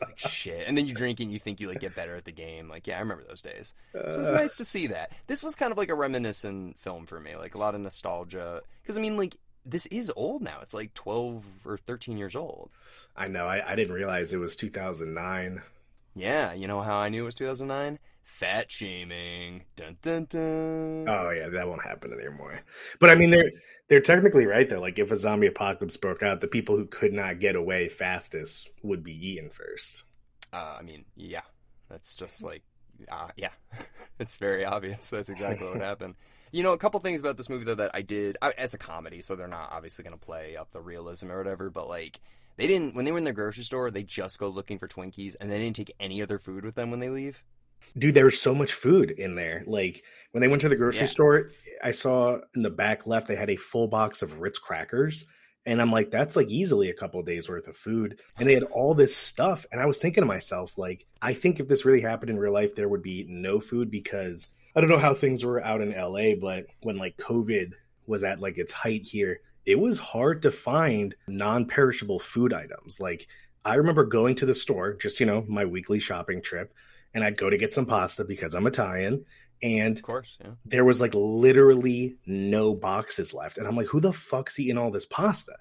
Like, 0.00 0.18
shit. 0.18 0.64
And 0.66 0.76
then 0.78 0.86
you 0.86 0.94
drink 0.94 1.18
and 1.20 1.32
you 1.32 1.38
think 1.38 1.60
you 1.60 1.68
like 1.68 1.80
get 1.80 1.94
better 1.96 2.14
at 2.16 2.24
the 2.24 2.32
game. 2.32 2.68
Like, 2.68 2.86
yeah, 2.86 2.96
I 2.96 3.00
remember 3.00 3.24
those 3.28 3.42
days. 3.42 3.72
So 3.92 4.00
it's 4.00 4.16
Uh. 4.16 4.30
nice 4.32 4.56
to 4.58 4.64
see 4.64 4.86
that. 4.88 5.12
This 5.26 5.42
was 5.42 5.54
kind 5.56 5.72
of 5.72 5.78
like 5.78 5.90
a 5.90 5.94
reminiscent 5.94 6.78
film 6.78 7.06
for 7.06 7.18
me. 7.20 7.36
Like 7.36 7.54
a 7.54 7.58
lot 7.58 7.74
of 7.74 7.80
nostalgia. 7.80 8.62
Because 8.82 8.96
I 8.96 9.00
mean, 9.00 9.16
like, 9.16 9.36
this 9.64 9.86
is 9.86 10.10
old 10.16 10.42
now. 10.42 10.60
It's 10.62 10.74
like 10.74 10.94
12 10.94 11.44
or 11.66 11.76
13 11.76 12.16
years 12.16 12.34
old. 12.36 12.70
i 13.16 13.28
know 13.28 13.46
I, 13.46 13.72
I 13.72 13.76
didn't 13.76 13.94
realize 13.94 14.32
it 14.32 14.38
was 14.38 14.56
2009 14.56 15.62
Yeah, 16.14 16.52
you 16.54 16.66
know 16.66 16.80
how 16.82 16.96
I 16.98 17.08
knew 17.10 17.22
it 17.22 17.26
was 17.26 17.34
2009? 17.34 17.98
Fat 18.24 18.70
shaming. 18.70 19.64
Dun 19.76 19.96
dun 20.02 20.26
dun. 20.28 21.06
oh 21.08 21.30
yeah 21.30 21.48
that 21.48 21.66
won't 21.68 21.82
happen 21.84 22.12
anymore 22.12 22.60
but 23.00 23.10
i 23.10 23.14
mean 23.14 23.30
they're 23.30 23.50
they're 23.88 24.00
technically 24.00 24.46
right 24.46 24.68
though 24.68 24.80
like 24.80 24.98
if 24.98 25.10
a 25.10 25.16
zombie 25.16 25.46
apocalypse 25.46 25.96
broke 25.96 26.22
out 26.22 26.40
the 26.40 26.46
people 26.46 26.76
who 26.76 26.86
could 26.86 27.12
not 27.12 27.40
get 27.40 27.56
away 27.56 27.88
fastest 27.88 28.70
would 28.82 29.02
be 29.02 29.12
eaten 29.28 29.48
first 29.50 30.04
Uh, 30.52 30.76
I 30.80 30.82
mean, 30.82 31.04
yeah, 31.14 31.42
that's 31.90 32.16
just 32.16 32.42
like, 32.42 32.62
uh, 33.10 33.28
yeah, 33.36 33.50
it's 34.18 34.38
very 34.38 34.64
obvious. 34.64 35.10
That's 35.10 35.28
exactly 35.28 35.68
what 35.68 35.80
happened. 35.82 36.14
You 36.52 36.62
know, 36.62 36.72
a 36.72 36.78
couple 36.78 36.98
things 37.00 37.20
about 37.20 37.36
this 37.36 37.48
movie 37.48 37.64
though 37.64 37.74
that 37.76 37.90
I 37.94 38.02
did 38.02 38.36
I, 38.42 38.52
as 38.58 38.74
a 38.74 38.78
comedy, 38.78 39.22
so 39.22 39.36
they're 39.36 39.48
not 39.48 39.70
obviously 39.72 40.04
going 40.04 40.18
to 40.18 40.24
play 40.24 40.56
up 40.56 40.70
the 40.72 40.80
realism 40.80 41.30
or 41.30 41.38
whatever. 41.38 41.70
But 41.70 41.88
like, 41.88 42.20
they 42.56 42.66
didn't 42.66 42.94
when 42.94 43.04
they 43.04 43.12
were 43.12 43.18
in 43.18 43.24
the 43.24 43.32
grocery 43.32 43.64
store, 43.64 43.90
they 43.90 44.02
just 44.02 44.38
go 44.38 44.48
looking 44.48 44.78
for 44.78 44.88
Twinkies, 44.88 45.36
and 45.40 45.50
they 45.50 45.58
didn't 45.58 45.76
take 45.76 45.92
any 46.00 46.22
other 46.22 46.38
food 46.38 46.64
with 46.64 46.74
them 46.74 46.90
when 46.90 47.00
they 47.00 47.10
leave. 47.10 47.42
dude 47.96 48.14
there 48.14 48.24
was 48.24 48.40
so 48.40 48.54
much 48.54 48.72
food 48.72 49.10
in 49.12 49.36
there 49.36 49.62
like 49.68 50.02
when 50.32 50.40
they 50.40 50.48
went 50.48 50.60
to 50.62 50.68
the 50.68 50.74
grocery 50.74 51.02
Yeah. 51.02 51.06
store 51.06 51.50
i 51.80 51.92
saw 51.92 52.38
in 52.56 52.62
the 52.62 52.70
back 52.70 53.06
left 53.06 53.28
they 53.28 53.36
had 53.36 53.50
a 53.50 53.56
full 53.56 53.86
box 53.86 54.20
of 54.20 54.40
ritz 54.40 54.58
crackers 54.58 55.24
and 55.64 55.80
i'm 55.80 55.92
like 55.92 56.10
that's 56.10 56.34
like 56.34 56.48
easily 56.48 56.90
a 56.90 56.94
couple 56.94 57.22
days 57.22 57.48
worth 57.48 57.68
of 57.68 57.76
food 57.76 58.20
and 58.36 58.48
they 58.48 58.54
had 58.54 58.64
all 58.64 58.94
this 58.94 59.14
stuff 59.16 59.64
and 59.70 59.80
i 59.80 59.86
was 59.86 59.98
thinking 60.00 60.22
to 60.22 60.26
myself 60.26 60.76
like 60.76 61.06
i 61.22 61.32
think 61.32 61.60
if 61.60 61.68
this 61.68 61.84
really 61.84 62.00
happened 62.00 62.30
in 62.30 62.36
real 62.36 62.52
life 62.52 62.74
there 62.74 62.88
would 62.88 63.02
be 63.02 63.24
no 63.28 63.60
food 63.60 63.92
because 63.92 64.48
i 64.74 64.80
don't 64.80 64.90
know 64.90 64.98
how 64.98 65.14
things 65.14 65.44
were 65.44 65.62
out 65.62 65.80
in 65.80 65.90
la 65.90 66.34
but 66.40 66.66
when 66.82 66.96
like 66.96 67.16
covid 67.16 67.72
was 68.06 68.24
at 68.24 68.40
like 68.40 68.58
its 68.58 68.72
height 68.72 69.02
here 69.02 69.40
it 69.66 69.78
was 69.78 69.98
hard 69.98 70.42
to 70.42 70.50
find 70.50 71.14
non-perishable 71.26 72.18
food 72.18 72.52
items 72.52 73.00
like 73.00 73.26
i 73.64 73.74
remember 73.74 74.04
going 74.04 74.34
to 74.34 74.46
the 74.46 74.54
store 74.54 74.94
just 74.94 75.20
you 75.20 75.26
know 75.26 75.44
my 75.48 75.64
weekly 75.64 75.98
shopping 75.98 76.42
trip 76.42 76.72
and 77.14 77.24
I'd 77.24 77.36
go 77.36 77.50
to 77.50 77.58
get 77.58 77.74
some 77.74 77.86
pasta 77.86 78.24
because 78.24 78.54
I'm 78.54 78.66
Italian. 78.66 79.24
And 79.62 79.96
Of 79.96 80.04
course, 80.04 80.36
yeah. 80.40 80.52
there 80.64 80.84
was 80.84 81.00
like 81.00 81.14
literally 81.14 82.16
no 82.26 82.74
boxes 82.74 83.34
left. 83.34 83.58
And 83.58 83.66
I'm 83.66 83.74
like, 83.74 83.88
who 83.88 84.00
the 84.00 84.12
fuck's 84.12 84.58
eating 84.58 84.78
all 84.78 84.90
this 84.90 85.06
pasta? 85.06 85.56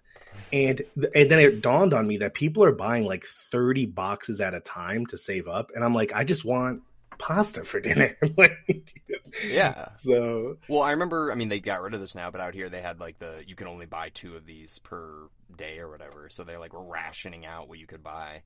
And 0.54 0.84
th- 0.94 1.12
and 1.16 1.32
then 1.32 1.40
it 1.40 1.62
dawned 1.62 1.96
on 1.96 2.06
me 2.06 2.18
that 2.18 2.36
people 2.36 2.64
are 2.64 2.72
buying 2.72 3.06
like 3.06 3.26
30 3.26 3.88
boxes 3.88 4.40
at 4.40 4.54
a 4.54 4.60
time 4.60 5.08
to 5.08 5.18
save 5.18 5.48
up. 5.48 5.72
And 5.74 5.84
I'm 5.84 5.96
like, 5.96 6.14
I 6.14 6.24
just 6.26 6.46
want 6.46 6.84
pasta 7.18 7.64
for 7.66 7.80
dinner. 7.80 8.18
like, 8.38 8.94
Yeah. 9.44 9.90
so 9.98 10.58
Well, 10.68 10.82
I 10.82 10.92
remember. 10.92 11.32
I 11.32 11.36
mean, 11.36 11.50
they 11.50 11.60
got 11.60 11.82
rid 11.82 11.94
of 11.94 12.00
this 12.02 12.16
now, 12.16 12.32
but 12.32 12.42
out 12.42 12.54
here 12.54 12.70
they 12.70 12.82
had 12.82 13.00
like 13.00 13.20
the 13.20 13.44
you 13.46 13.56
can 13.56 13.68
only 13.68 13.86
buy 13.86 14.10
two 14.10 14.36
of 14.36 14.46
these 14.46 14.80
per 14.80 15.30
day 15.56 15.80
or 15.80 15.90
whatever. 15.90 16.30
So 16.30 16.44
they 16.44 16.58
like 16.58 16.74
were 16.74 16.84
rationing 16.84 17.46
out 17.46 17.68
what 17.70 17.80
you 17.80 17.88
could 17.88 18.04
buy. 18.04 18.44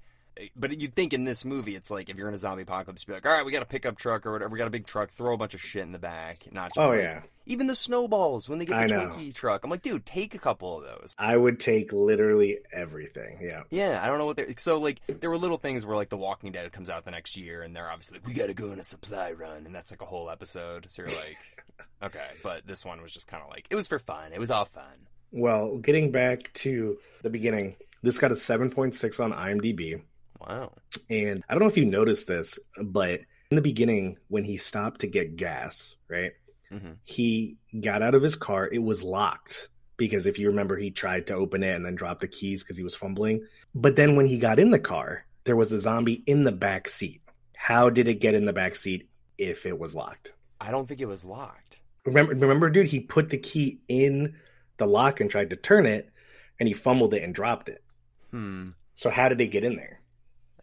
But 0.56 0.80
you'd 0.80 0.96
think 0.96 1.14
in 1.14 1.24
this 1.26 1.44
movie, 1.44 1.76
it's 1.76 1.92
like 1.92 2.10
if 2.10 2.16
you're 2.16 2.28
in 2.30 2.34
a 2.34 2.38
zombie 2.38 2.64
apocalypse, 2.64 3.02
you'd 3.04 3.08
be 3.08 3.14
like, 3.14 3.26
all 3.26 3.34
right, 3.34 3.46
we 3.46 3.52
got 3.52 3.62
a 3.62 3.66
pickup 3.66 3.98
truck 3.98 4.26
or 4.26 4.32
whatever. 4.32 4.50
We 4.50 4.58
got 4.58 4.68
a 4.68 4.72
big 4.72 4.88
truck. 4.88 5.12
Throw 5.12 5.34
a 5.34 5.38
bunch 5.38 5.54
of 5.54 5.62
shit 5.62 5.82
in 5.84 5.92
the 5.92 6.00
back. 6.00 6.48
Not 6.52 6.74
just. 6.74 6.86
Oh, 6.86 6.90
like- 6.92 7.00
yeah. 7.02 7.22
Even 7.48 7.68
the 7.68 7.76
snowballs 7.76 8.48
when 8.48 8.60
they 8.60 8.66
get 8.66 8.88
the. 8.88 8.96
Twinkie 8.96 9.34
truck. 9.36 9.64
I'm 9.64 9.70
like, 9.70 9.82
dude, 9.82 10.06
take 10.06 10.34
a 10.36 10.40
couple 10.40 10.78
of 10.78 10.84
those. 10.84 11.14
I 11.18 11.36
would 11.36 11.60
take 11.60 11.92
literally 11.92 12.60
everything. 12.72 13.40
Yeah. 13.42 13.64
Yeah, 13.72 14.00
I 14.02 14.08
don't 14.08 14.20
know 14.20 14.26
what 14.26 14.38
they're. 14.38 14.54
So, 14.58 14.80
like, 14.80 15.02
there 15.08 15.30
were 15.30 15.38
little 15.38 15.58
things 15.58 15.86
where, 15.86 15.96
like, 15.98 16.10
The 16.10 16.18
Walking 16.18 16.52
Dead 16.52 16.72
comes 16.72 16.90
out 16.90 17.04
the 17.04 17.12
next 17.12 17.36
year, 17.36 17.62
and 17.64 17.76
they're 17.76 17.90
obviously 17.90 18.20
like, 18.20 18.28
we 18.28 18.34
gotta 18.34 18.54
go 18.54 18.72
on 18.72 18.80
a 18.80 18.84
supply 18.84 19.32
run, 19.32 19.66
and 19.66 19.76
that's 19.76 19.92
like 19.92 20.02
a 20.02 20.06
whole 20.06 20.30
episode. 20.30 20.86
So 20.90 21.02
you're 21.02 21.10
like, 21.10 21.38
okay. 22.04 22.28
But 22.44 22.66
this 22.68 22.86
one 22.86 23.02
was 23.02 23.12
just 23.14 23.28
kind 23.28 23.44
of 23.44 23.50
like, 23.50 23.68
it 23.70 23.76
was 23.76 23.88
for 23.88 24.00
fun. 24.00 24.32
It 24.34 24.40
was 24.40 24.52
all 24.52 24.66
fun. 24.66 24.84
Well, 25.32 25.78
getting 25.78 26.12
back 26.12 26.54
to 26.56 26.98
the 27.24 27.30
beginning, 27.30 27.76
this 28.04 28.18
got 28.18 28.32
a 28.32 28.36
7.6 28.36 29.20
on 29.20 29.32
IMDb. 29.34 30.02
Wow. 30.48 30.74
And 31.10 31.44
I 31.48 31.54
don't 31.54 31.62
know 31.62 31.70
if 31.70 31.78
you 31.78 31.86
noticed 31.86 32.28
this, 32.28 32.58
but 32.82 33.22
in 33.50 33.56
the 33.56 33.62
beginning, 33.62 34.18
when 34.28 34.44
he 34.44 34.58
stopped 34.58 35.02
to 35.02 35.08
get 35.08 35.36
gas, 35.36 35.96
right? 36.10 36.32
Mhm. 36.72 36.98
He 37.04 37.58
got 37.80 38.02
out 38.02 38.16
of 38.16 38.24
his 38.24 38.36
car. 38.36 38.68
It 38.68 38.82
was 38.82 39.04
locked 39.04 39.70
because 39.98 40.26
if 40.26 40.40
you 40.40 40.48
remember, 40.48 40.78
he 40.78 40.92
tried 40.92 41.28
to 41.28 41.36
open 41.36 41.64
it 41.64 41.76
and 41.76 41.86
then 41.86 41.96
dropped 41.96 42.22
the 42.22 42.28
keys 42.28 42.64
because 42.64 42.78
he 42.78 42.84
was 42.84 42.96
fumbling. 42.96 43.46
But 43.76 43.96
then 43.96 44.16
when 44.16 44.26
he 44.26 44.38
got 44.38 44.60
in 44.60 44.72
the 44.72 44.80
car, 44.80 45.26
there 45.44 45.56
was 45.56 45.72
a 45.72 45.80
zombie 45.80 46.24
in 46.26 46.44
the 46.44 46.52
back 46.52 46.88
seat. 46.88 47.22
How 47.56 47.90
did 47.90 48.08
it 48.08 48.16
get 48.16 48.36
in 48.36 48.46
the 48.46 48.54
back 48.54 48.76
seat 48.76 49.10
if 49.38 49.66
it 49.66 49.78
was 49.78 49.96
locked? 49.96 50.34
I 50.60 50.72
don't 50.72 50.88
think 50.88 51.02
it 51.02 51.08
was 51.08 51.26
locked. 51.26 51.82
Remember, 52.06 52.34
remember, 52.34 52.70
dude, 52.70 52.88
he 52.88 53.00
put 53.00 53.30
the 53.30 53.38
key 53.38 53.82
in 53.88 54.36
the 54.78 54.88
lock 54.88 55.20
and 55.20 55.30
tried 55.30 55.52
to 55.52 55.56
turn 55.56 55.86
it, 55.86 56.10
and 56.60 56.68
he 56.68 56.74
fumbled 56.74 57.14
it 57.14 57.24
and 57.24 57.36
dropped 57.36 57.70
it. 57.70 57.84
Hmm. 58.32 58.70
So 58.96 59.10
how 59.10 59.30
did 59.30 59.42
it 59.42 59.48
get 59.48 59.64
in 59.64 59.76
there? 59.76 60.01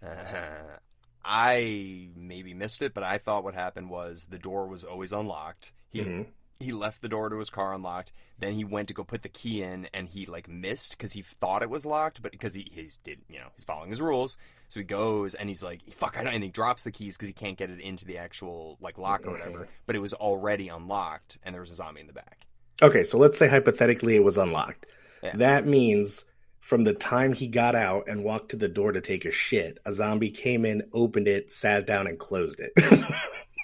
Uh, 0.04 0.78
I 1.24 2.08
maybe 2.16 2.54
missed 2.54 2.80
it, 2.82 2.94
but 2.94 3.02
I 3.04 3.18
thought 3.18 3.44
what 3.44 3.54
happened 3.54 3.90
was 3.90 4.26
the 4.30 4.38
door 4.38 4.66
was 4.66 4.84
always 4.84 5.12
unlocked. 5.12 5.72
He 5.90 6.00
Mhm. 6.00 6.26
he 6.60 6.72
left 6.72 7.02
the 7.02 7.08
door 7.08 7.28
to 7.28 7.38
his 7.38 7.50
car 7.50 7.72
unlocked. 7.74 8.10
Then 8.38 8.52
he 8.54 8.64
went 8.64 8.88
to 8.88 8.94
go 8.94 9.04
put 9.04 9.22
the 9.22 9.28
key 9.28 9.62
in, 9.62 9.88
and 9.94 10.08
he 10.08 10.26
like 10.26 10.48
missed 10.48 10.92
because 10.92 11.12
he 11.12 11.22
thought 11.22 11.62
it 11.62 11.70
was 11.70 11.84
locked, 11.86 12.20
but 12.22 12.32
because 12.32 12.54
he, 12.54 12.62
he 12.72 12.90
did, 13.04 13.20
you 13.28 13.38
know, 13.38 13.48
he's 13.54 13.64
following 13.64 13.90
his 13.90 14.00
rules. 14.00 14.36
So 14.68 14.80
he 14.80 14.84
goes 14.84 15.34
and 15.34 15.48
he's 15.48 15.62
like, 15.62 15.82
"Fuck!" 15.90 16.16
I 16.18 16.24
don't, 16.24 16.34
and 16.34 16.42
he 16.42 16.50
drops 16.50 16.84
the 16.84 16.90
keys 16.92 17.16
because 17.16 17.28
he 17.28 17.32
can't 17.34 17.56
get 17.58 17.70
it 17.70 17.80
into 17.80 18.04
the 18.04 18.18
actual 18.18 18.76
like 18.80 18.96
lock 18.98 19.26
or 19.26 19.32
whatever. 19.32 19.68
But 19.86 19.96
it 19.96 20.00
was 20.00 20.14
already 20.14 20.68
unlocked, 20.68 21.38
and 21.42 21.54
there 21.54 21.60
was 21.60 21.70
a 21.70 21.74
zombie 21.74 22.00
in 22.00 22.06
the 22.06 22.12
back. 22.12 22.46
Okay, 22.80 23.04
so 23.04 23.18
let's 23.18 23.38
say 23.38 23.48
hypothetically 23.48 24.16
it 24.16 24.24
was 24.24 24.38
unlocked. 24.38 24.86
Yeah. 25.22 25.36
That 25.36 25.66
means 25.66 26.24
from 26.60 26.84
the 26.84 26.94
time 26.94 27.32
he 27.32 27.46
got 27.46 27.74
out 27.74 28.08
and 28.08 28.24
walked 28.24 28.50
to 28.50 28.56
the 28.56 28.68
door 28.68 28.92
to 28.92 29.00
take 29.00 29.24
a 29.24 29.30
shit, 29.30 29.78
a 29.84 29.92
zombie 29.92 30.30
came 30.30 30.64
in, 30.64 30.82
opened 30.92 31.28
it, 31.28 31.50
sat 31.50 31.86
down, 31.86 32.06
and 32.06 32.18
closed 32.18 32.60
it. 32.60 32.72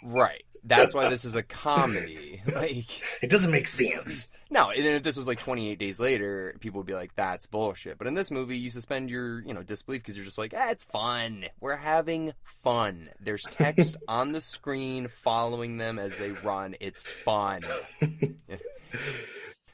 Right. 0.05 0.45
That's 0.63 0.95
why 0.95 1.09
this 1.09 1.25
is 1.25 1.35
a 1.35 1.43
comedy. 1.43 2.43
Like. 2.55 2.87
it 3.23 3.31
doesn't 3.31 3.51
make 3.51 3.67
sense. 3.67 4.29
No, 4.51 4.69
and 4.71 4.85
then 4.85 4.95
if 4.95 5.03
this 5.03 5.17
was 5.17 5.27
like 5.27 5.41
28 5.41 5.79
days 5.79 5.99
later, 5.99 6.55
people 6.61 6.79
would 6.79 6.87
be 6.87 6.95
like, 6.95 7.15
"That's 7.17 7.47
bullshit." 7.47 7.97
But 7.97 8.07
in 8.07 8.15
this 8.15 8.31
movie, 8.31 8.59
you 8.59 8.71
suspend 8.71 9.09
your, 9.09 9.41
you 9.41 9.55
know, 9.55 9.63
disbelief 9.63 10.03
because 10.03 10.17
you're 10.17 10.27
just 10.27 10.37
like, 10.37 10.53
"Ah, 10.55 10.71
it's 10.71 10.85
fun. 10.85 11.47
We're 11.59 11.77
having 11.77 12.35
fun." 12.63 13.09
There's 13.19 13.45
text 13.45 13.97
on 14.09 14.33
the 14.33 14.43
screen 14.43 15.09
following 15.09 15.79
them 15.79 15.99
as 15.99 16.17
they 16.19 16.33
run. 16.33 16.77
It's 16.81 17.03
fun. 17.03 17.63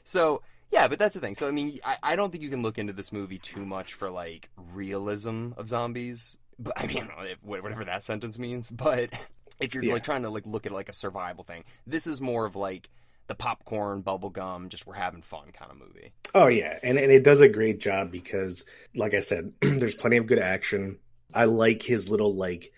so 0.05 0.41
yeah, 0.71 0.87
but 0.87 0.99
that's 0.99 1.13
the 1.15 1.19
thing. 1.21 1.35
So 1.35 1.47
I 1.47 1.51
mean, 1.51 1.79
I, 1.83 1.97
I 2.01 2.15
don't 2.15 2.31
think 2.31 2.43
you 2.43 2.49
can 2.49 2.61
look 2.63 2.77
into 2.77 2.93
this 2.93 3.11
movie 3.11 3.37
too 3.37 3.65
much 3.65 3.93
for 3.93 4.09
like 4.09 4.49
realism 4.73 5.51
of 5.57 5.69
zombies. 5.69 6.37
But 6.59 6.73
I 6.79 6.87
mean, 6.87 7.09
whatever 7.41 7.85
that 7.85 8.05
sentence 8.05 8.37
means. 8.39 8.69
But 8.75 9.09
if 9.59 9.73
you're 9.75 9.83
Yeah. 9.83 9.93
like 9.93 10.03
trying 10.03 10.23
to 10.23 10.29
like 10.29 10.45
look 10.45 10.65
at 10.65 10.71
like 10.71 10.89
a 10.89 10.93
survival 10.93 11.43
thing, 11.43 11.63
this 11.85 12.07
is 12.07 12.19
more 12.21 12.45
of 12.45 12.55
like 12.55 12.89
the 13.27 13.35
popcorn, 13.35 14.01
bubble 14.01 14.29
gum, 14.29 14.69
just 14.69 14.85
we're 14.87 14.95
having 14.95 15.21
fun 15.21 15.51
kind 15.53 15.71
of 15.71 15.77
movie. 15.77 16.11
Oh 16.35 16.47
yeah, 16.47 16.79
and 16.83 16.97
and 16.97 17.11
it 17.11 17.23
does 17.23 17.41
a 17.41 17.47
great 17.47 17.79
job 17.79 18.11
because, 18.11 18.65
like 18.95 19.13
I 19.13 19.19
said, 19.19 19.53
there's 19.61 19.95
plenty 19.95 20.17
of 20.17 20.27
good 20.27 20.39
action. 20.39 20.97
I 21.33 21.45
like 21.45 21.81
his 21.83 22.09
little 22.09 22.33
like 22.35 22.71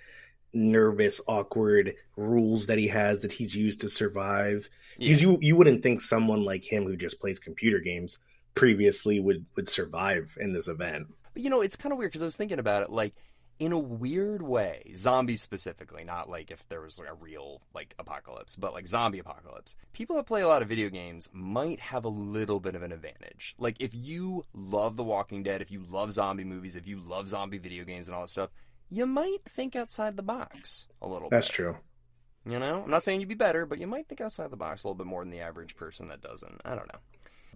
nervous, 0.53 1.19
awkward 1.27 1.95
rules 2.15 2.67
that 2.67 2.77
he 2.77 2.87
has 2.89 3.21
that 3.21 3.31
he's 3.31 3.55
used 3.55 3.81
to 3.81 3.89
survive. 3.89 4.69
Because 4.97 5.21
you 5.21 5.37
you 5.41 5.55
wouldn't 5.55 5.83
think 5.83 6.01
someone 6.01 6.43
like 6.43 6.63
him 6.63 6.85
who 6.85 6.95
just 6.95 7.19
plays 7.19 7.39
computer 7.39 7.79
games 7.79 8.19
previously 8.55 9.19
would 9.19 9.45
would 9.55 9.69
survive 9.69 10.37
in 10.39 10.53
this 10.53 10.67
event. 10.67 11.07
But 11.33 11.43
you 11.43 11.49
know, 11.49 11.61
it's 11.61 11.75
kind 11.75 11.91
of 11.91 11.97
weird 11.97 12.11
because 12.11 12.21
I 12.21 12.25
was 12.25 12.35
thinking 12.35 12.59
about 12.59 12.83
it, 12.83 12.89
like 12.89 13.13
in 13.59 13.71
a 13.71 13.77
weird 13.77 14.41
way, 14.41 14.91
zombies 14.95 15.41
specifically, 15.41 16.03
not 16.03 16.29
like 16.29 16.51
if 16.51 16.67
there 16.69 16.81
was 16.81 16.97
like 16.97 17.09
a 17.09 17.13
real 17.13 17.61
like 17.73 17.93
apocalypse, 17.99 18.55
but 18.55 18.73
like 18.73 18.87
zombie 18.87 19.19
apocalypse. 19.19 19.75
People 19.93 20.15
that 20.15 20.25
play 20.25 20.41
a 20.41 20.47
lot 20.47 20.61
of 20.61 20.69
video 20.69 20.89
games 20.89 21.29
might 21.31 21.79
have 21.79 22.03
a 22.05 22.09
little 22.09 22.59
bit 22.59 22.75
of 22.75 22.83
an 22.83 22.91
advantage. 22.91 23.55
Like 23.57 23.77
if 23.79 23.93
you 23.93 24.43
love 24.53 24.97
The 24.97 25.03
Walking 25.03 25.43
Dead, 25.43 25.61
if 25.61 25.71
you 25.71 25.83
love 25.89 26.13
zombie 26.13 26.43
movies, 26.43 26.75
if 26.75 26.87
you 26.87 26.99
love 26.99 27.29
zombie 27.29 27.59
video 27.59 27.83
games 27.83 28.07
and 28.07 28.15
all 28.15 28.21
that 28.21 28.29
stuff, 28.29 28.49
you 28.89 29.05
might 29.05 29.43
think 29.47 29.75
outside 29.75 30.17
the 30.17 30.23
box 30.23 30.87
a 31.01 31.07
little 31.07 31.29
That's 31.29 31.47
bit. 31.47 31.55
true. 31.55 31.75
You 32.45 32.59
know, 32.59 32.83
I'm 32.83 32.89
not 32.89 33.03
saying 33.03 33.19
you'd 33.19 33.29
be 33.29 33.35
better, 33.35 33.65
but 33.65 33.79
you 33.79 33.87
might 33.87 34.07
think 34.07 34.19
outside 34.19 34.51
the 34.51 34.57
box 34.57 34.83
a 34.83 34.87
little 34.87 34.97
bit 34.97 35.07
more 35.07 35.21
than 35.21 35.31
the 35.31 35.39
average 35.39 35.77
person 35.77 36.09
that 36.09 36.21
doesn't. 36.21 36.61
I 36.65 36.75
don't 36.75 36.91
know. 36.91 36.99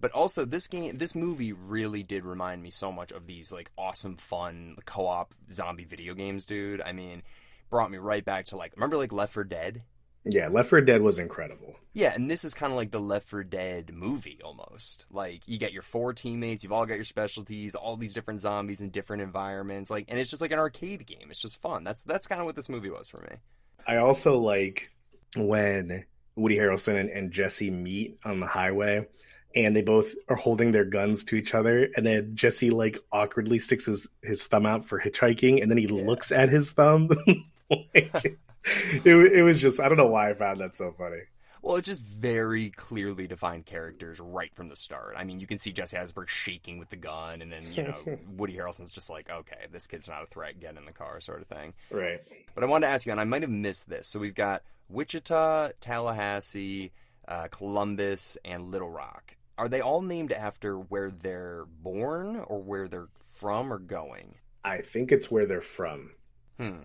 But 0.00 0.12
also, 0.12 0.44
this 0.44 0.66
game, 0.66 0.96
this 0.96 1.14
movie 1.14 1.52
really 1.52 2.02
did 2.02 2.24
remind 2.24 2.62
me 2.62 2.70
so 2.70 2.92
much 2.92 3.12
of 3.12 3.26
these 3.26 3.52
like 3.52 3.70
awesome, 3.76 4.16
fun 4.16 4.76
co-op 4.86 5.34
zombie 5.52 5.84
video 5.84 6.14
games, 6.14 6.46
dude. 6.46 6.80
I 6.80 6.92
mean, 6.92 7.22
brought 7.68 7.90
me 7.90 7.98
right 7.98 8.24
back 8.24 8.46
to 8.46 8.56
like 8.56 8.72
remember 8.76 8.96
like 8.96 9.12
Left 9.12 9.34
4 9.34 9.44
Dead. 9.44 9.82
Yeah, 10.24 10.48
Left 10.48 10.70
4 10.70 10.82
Dead 10.82 11.02
was 11.02 11.18
incredible. 11.18 11.76
Yeah, 11.94 12.12
and 12.14 12.30
this 12.30 12.44
is 12.44 12.54
kind 12.54 12.72
of 12.72 12.76
like 12.76 12.90
the 12.90 13.00
Left 13.00 13.28
4 13.28 13.44
Dead 13.44 13.92
movie 13.92 14.40
almost. 14.44 15.06
Like 15.10 15.48
you 15.48 15.58
get 15.58 15.72
your 15.72 15.82
four 15.82 16.12
teammates, 16.12 16.62
you've 16.62 16.72
all 16.72 16.86
got 16.86 16.94
your 16.94 17.04
specialties, 17.04 17.74
all 17.74 17.96
these 17.96 18.14
different 18.14 18.40
zombies 18.40 18.80
in 18.80 18.90
different 18.90 19.22
environments, 19.22 19.90
like, 19.90 20.06
and 20.08 20.18
it's 20.18 20.30
just 20.30 20.42
like 20.42 20.52
an 20.52 20.58
arcade 20.60 21.06
game. 21.06 21.28
It's 21.30 21.42
just 21.42 21.60
fun. 21.60 21.82
That's 21.84 22.04
that's 22.04 22.26
kind 22.26 22.40
of 22.40 22.46
what 22.46 22.56
this 22.56 22.68
movie 22.68 22.90
was 22.90 23.10
for 23.10 23.20
me. 23.22 23.38
I 23.86 23.96
also 23.96 24.38
like 24.38 24.88
when 25.36 26.04
Woody 26.36 26.56
Harrelson 26.56 26.98
and, 26.98 27.10
and 27.10 27.30
Jesse 27.30 27.70
meet 27.70 28.18
on 28.24 28.40
the 28.40 28.46
highway 28.46 29.06
and 29.54 29.74
they 29.74 29.82
both 29.82 30.14
are 30.28 30.36
holding 30.36 30.72
their 30.72 30.84
guns 30.84 31.24
to 31.24 31.36
each 31.36 31.54
other 31.54 31.88
and 31.96 32.06
then 32.06 32.34
Jesse 32.34 32.70
like 32.70 32.98
awkwardly 33.10 33.58
sticks 33.58 33.86
his, 33.86 34.06
his 34.22 34.46
thumb 34.46 34.66
out 34.66 34.86
for 34.86 35.00
hitchhiking 35.00 35.62
and 35.62 35.70
then 35.70 35.78
he 35.78 35.86
looks 35.86 36.32
at 36.32 36.48
his 36.48 36.70
thumb. 36.70 37.08
like, 37.70 38.14
it, 39.04 39.06
it 39.06 39.42
was 39.42 39.60
just 39.60 39.80
I 39.80 39.88
don't 39.88 39.98
know 39.98 40.06
why 40.06 40.30
I 40.30 40.34
found 40.34 40.60
that 40.60 40.76
so 40.76 40.94
funny. 40.96 41.22
Well, 41.62 41.76
it's 41.76 41.86
just 41.86 42.02
very 42.02 42.70
clearly 42.70 43.26
defined 43.26 43.66
characters 43.66 44.20
right 44.20 44.54
from 44.54 44.68
the 44.68 44.76
start. 44.76 45.14
I 45.16 45.24
mean, 45.24 45.40
you 45.40 45.46
can 45.46 45.58
see 45.58 45.72
Jesse 45.72 45.96
Eisenberg 45.96 46.28
shaking 46.28 46.78
with 46.78 46.90
the 46.90 46.96
gun, 46.96 47.42
and 47.42 47.52
then 47.52 47.72
you 47.72 47.82
know 47.84 48.18
Woody 48.36 48.56
Harrelson's 48.56 48.90
just 48.90 49.10
like, 49.10 49.30
"Okay, 49.30 49.66
this 49.72 49.86
kid's 49.86 50.08
not 50.08 50.22
a 50.22 50.26
threat. 50.26 50.60
Get 50.60 50.76
in 50.76 50.84
the 50.84 50.92
car," 50.92 51.20
sort 51.20 51.40
of 51.40 51.48
thing. 51.48 51.74
Right. 51.90 52.20
But 52.54 52.64
I 52.64 52.66
wanted 52.66 52.86
to 52.86 52.92
ask 52.92 53.06
you, 53.06 53.12
and 53.12 53.20
I 53.20 53.24
might 53.24 53.42
have 53.42 53.50
missed 53.50 53.88
this. 53.88 54.06
So 54.06 54.18
we've 54.18 54.34
got 54.34 54.62
Wichita, 54.88 55.70
Tallahassee, 55.80 56.92
uh, 57.26 57.48
Columbus, 57.48 58.38
and 58.44 58.70
Little 58.70 58.90
Rock. 58.90 59.36
Are 59.56 59.68
they 59.68 59.80
all 59.80 60.02
named 60.02 60.32
after 60.32 60.76
where 60.78 61.10
they're 61.10 61.64
born, 61.82 62.36
or 62.46 62.62
where 62.62 62.88
they're 62.88 63.08
from, 63.36 63.72
or 63.72 63.78
going? 63.78 64.36
I 64.64 64.78
think 64.78 65.12
it's 65.12 65.30
where 65.30 65.46
they're 65.46 65.60
from. 65.60 66.12
Hmm. 66.58 66.82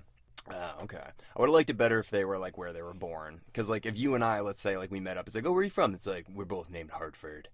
Uh, 0.49 0.83
okay. 0.83 0.97
I 0.97 1.39
would 1.39 1.47
have 1.47 1.53
liked 1.53 1.69
it 1.69 1.77
better 1.77 1.99
if 1.99 2.09
they 2.09 2.25
were 2.25 2.37
like 2.37 2.57
where 2.57 2.73
they 2.73 2.81
were 2.81 2.93
born. 2.93 3.41
Because 3.45 3.69
like 3.69 3.85
if 3.85 3.97
you 3.97 4.15
and 4.15 4.23
I, 4.23 4.41
let's 4.41 4.61
say, 4.61 4.77
like 4.77 4.91
we 4.91 4.99
met 4.99 5.17
up, 5.17 5.27
it's 5.27 5.35
like, 5.35 5.45
oh, 5.45 5.51
where 5.51 5.61
are 5.61 5.63
you 5.63 5.69
from? 5.69 5.93
It's 5.93 6.07
like 6.07 6.25
we're 6.33 6.45
both 6.45 6.69
named 6.69 6.91
Hartford. 6.91 7.47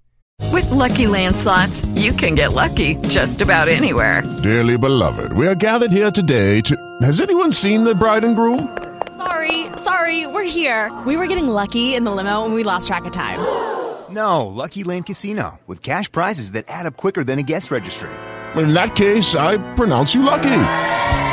With 0.52 0.70
Lucky 0.72 1.06
Land 1.06 1.36
slots, 1.38 1.86
you 1.96 2.12
can 2.14 2.34
get 2.36 2.54
lucky 2.54 2.96
just 3.08 3.42
about 3.42 3.68
anywhere. 3.68 4.24
Dearly 4.42 4.78
beloved, 4.78 5.34
we 5.34 5.48
are 5.48 5.56
gathered 5.56 5.92
here 5.92 6.12
today 6.12 6.62
to. 6.62 6.76
Has 7.02 7.22
anyone 7.22 7.52
seen 7.52 7.84
the 7.84 7.94
bride 7.94 8.24
and 8.24 8.36
groom? 8.36 8.76
Sorry, 9.16 9.66
sorry, 9.76 10.28
we're 10.28 10.44
here. 10.50 10.98
We 11.06 11.18
were 11.18 11.28
getting 11.28 11.48
lucky 11.48 11.94
in 11.94 12.06
the 12.06 12.12
limo 12.12 12.46
and 12.46 12.54
we 12.54 12.64
lost 12.64 12.88
track 12.88 13.06
of 13.06 13.12
time. 13.12 13.40
No, 14.10 14.48
Lucky 14.48 14.84
Land 14.84 15.06
Casino, 15.06 15.60
with 15.68 15.84
cash 15.84 16.12
prizes 16.12 16.54
that 16.54 16.66
add 16.68 16.88
up 16.88 16.98
quicker 16.98 17.24
than 17.24 17.38
a 17.38 17.44
guest 17.44 17.70
registry. 17.70 18.10
In 18.56 18.74
that 18.74 18.96
case, 18.96 19.36
I 19.36 19.58
pronounce 19.76 20.16
you 20.16 20.24
lucky. 20.24 20.50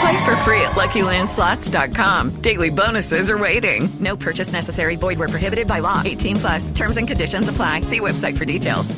Play 0.00 0.24
for 0.24 0.36
free 0.36 0.60
at 0.60 0.72
LuckyLandSlots.com. 0.72 2.42
Daily 2.42 2.70
bonuses 2.70 3.30
are 3.30 3.38
waiting. 3.38 3.88
No 4.00 4.16
purchase 4.16 4.52
necessary. 4.52 4.96
Void 4.96 5.18
were 5.18 5.28
prohibited 5.28 5.66
by 5.66 5.78
law. 5.78 6.02
18 6.04 6.36
plus. 6.36 6.70
Terms 6.70 6.96
and 6.96 7.08
conditions 7.08 7.48
apply. 7.48 7.80
See 7.82 8.00
website 8.00 8.36
for 8.36 8.44
details. 8.44 8.94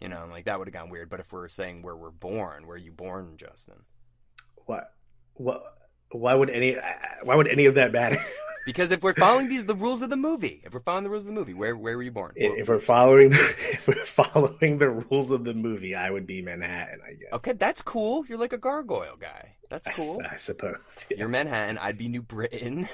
You 0.00 0.08
know, 0.08 0.26
like 0.30 0.44
that 0.44 0.58
would 0.58 0.68
have 0.68 0.74
gone 0.74 0.90
weird. 0.90 1.08
But 1.08 1.20
if 1.20 1.32
we're 1.32 1.48
saying 1.48 1.82
where 1.82 1.96
we're 1.96 2.10
born, 2.10 2.66
where 2.66 2.74
are 2.74 2.78
you 2.78 2.92
born, 2.92 3.36
Justin? 3.36 3.76
What? 4.66 4.90
What? 5.34 5.62
Why 6.10 6.34
would 6.34 6.50
any? 6.50 6.76
Why 7.22 7.34
would 7.36 7.48
any 7.48 7.66
of 7.66 7.74
that 7.76 7.92
matter? 7.92 8.18
Because 8.66 8.90
if 8.90 9.00
we're 9.00 9.14
following 9.14 9.48
the, 9.48 9.62
the 9.62 9.76
rules 9.76 10.02
of 10.02 10.10
the 10.10 10.16
movie, 10.16 10.60
if 10.64 10.74
we're 10.74 10.80
following 10.80 11.04
the 11.04 11.10
rules 11.10 11.24
of 11.24 11.28
the 11.32 11.38
movie, 11.38 11.54
where 11.54 11.76
where 11.76 11.96
were 11.96 12.02
you 12.02 12.10
born? 12.10 12.32
if 12.34 12.68
we're 12.68 12.80
following, 12.80 13.30
if 13.32 13.86
we're 13.86 14.04
following 14.04 14.78
the 14.78 14.90
rules 14.90 15.30
of 15.30 15.44
the 15.44 15.54
movie, 15.54 15.94
I 15.94 16.10
would 16.10 16.26
be 16.26 16.42
Manhattan. 16.42 16.98
I 17.06 17.12
guess. 17.12 17.32
Okay, 17.34 17.52
that's 17.52 17.80
cool. 17.80 18.26
You're 18.26 18.38
like 18.38 18.52
a 18.52 18.58
gargoyle 18.58 19.16
guy. 19.18 19.54
That's 19.70 19.86
I, 19.86 19.92
cool. 19.92 20.20
I 20.28 20.36
suppose. 20.36 20.76
Yeah. 21.08 21.18
You're 21.18 21.28
Manhattan. 21.28 21.78
I'd 21.78 21.96
be 21.96 22.08
New 22.08 22.22
Britain. 22.22 22.88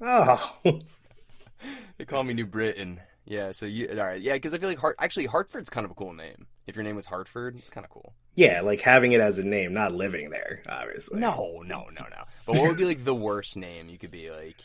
Oh. 0.00 0.56
they 1.98 2.04
call 2.04 2.24
me 2.24 2.34
New 2.34 2.46
Britain. 2.46 3.00
Yeah. 3.24 3.52
So 3.52 3.64
you 3.64 3.88
all 3.90 4.04
right? 4.04 4.20
Yeah, 4.20 4.32
because 4.32 4.54
I 4.54 4.58
feel 4.58 4.68
like 4.68 4.78
Hart. 4.78 4.96
Actually, 4.98 5.26
Hartford's 5.26 5.70
kind 5.70 5.84
of 5.84 5.92
a 5.92 5.94
cool 5.94 6.12
name. 6.12 6.48
If 6.66 6.74
your 6.74 6.82
name 6.84 6.96
was 6.96 7.06
Hartford, 7.06 7.56
it's 7.56 7.70
kind 7.70 7.84
of 7.84 7.90
cool. 7.90 8.12
Yeah, 8.34 8.60
like 8.62 8.80
having 8.80 9.12
it 9.12 9.20
as 9.20 9.38
a 9.38 9.44
name, 9.44 9.72
not 9.72 9.94
living 9.94 10.30
there, 10.30 10.62
obviously. 10.68 11.20
No, 11.20 11.62
no, 11.64 11.86
no, 11.92 12.06
no. 12.10 12.24
But 12.46 12.56
what 12.56 12.68
would 12.68 12.76
be 12.76 12.84
like 12.84 13.04
the 13.04 13.14
worst 13.14 13.56
name 13.56 13.88
you 13.88 13.98
could 13.98 14.10
be 14.10 14.30
like? 14.30 14.56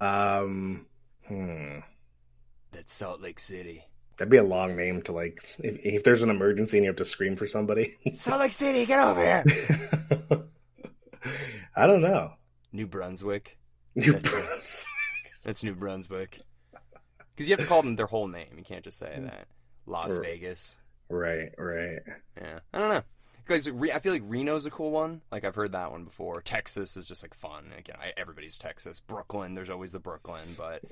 Um, 0.00 0.86
hmm. 1.26 1.78
That's 2.72 2.94
Salt 2.94 3.20
Lake 3.20 3.38
City. 3.38 3.84
That'd 4.16 4.30
be 4.30 4.36
a 4.36 4.44
long 4.44 4.76
name 4.76 5.02
to 5.02 5.12
like. 5.12 5.42
If, 5.58 5.84
if 5.84 6.04
there's 6.04 6.22
an 6.22 6.30
emergency 6.30 6.76
and 6.78 6.84
you 6.84 6.90
have 6.90 6.96
to 6.98 7.04
scream 7.04 7.36
for 7.36 7.46
somebody, 7.46 7.94
Salt 8.14 8.40
Lake 8.40 8.52
City, 8.52 8.86
get 8.86 9.00
over 9.00 9.22
here. 9.22 9.44
I 11.76 11.86
don't 11.86 12.02
know. 12.02 12.32
New 12.72 12.86
Brunswick. 12.86 13.58
New 13.94 14.12
That's- 14.12 14.30
Brunswick. 14.30 14.86
That's 15.42 15.64
New 15.64 15.74
Brunswick. 15.74 16.40
Because 17.34 17.48
you 17.48 17.52
have 17.56 17.60
to 17.60 17.66
call 17.66 17.82
them 17.82 17.96
their 17.96 18.06
whole 18.06 18.28
name. 18.28 18.54
You 18.58 18.62
can't 18.64 18.84
just 18.84 18.98
say 18.98 19.18
that. 19.18 19.46
Las 19.86 20.18
Right. 20.18 20.26
Vegas. 20.26 20.76
Right, 21.08 21.50
right. 21.58 21.98
Yeah, 22.40 22.58
I 22.72 22.78
don't 22.78 22.88
know. 22.90 23.02
Because 23.50 23.66
I 23.66 23.98
feel 23.98 24.12
like 24.12 24.22
Reno's 24.26 24.64
a 24.64 24.70
cool 24.70 24.92
one. 24.92 25.22
Like 25.32 25.44
I've 25.44 25.56
heard 25.56 25.72
that 25.72 25.90
one 25.90 26.04
before. 26.04 26.40
Texas 26.40 26.96
is 26.96 27.08
just 27.08 27.24
like 27.24 27.34
fun. 27.34 27.72
Again, 27.76 27.96
I, 28.00 28.12
everybody's 28.16 28.56
Texas. 28.56 29.00
Brooklyn, 29.00 29.54
there's 29.54 29.70
always 29.70 29.90
the 29.90 29.98
Brooklyn, 29.98 30.54
but 30.56 30.84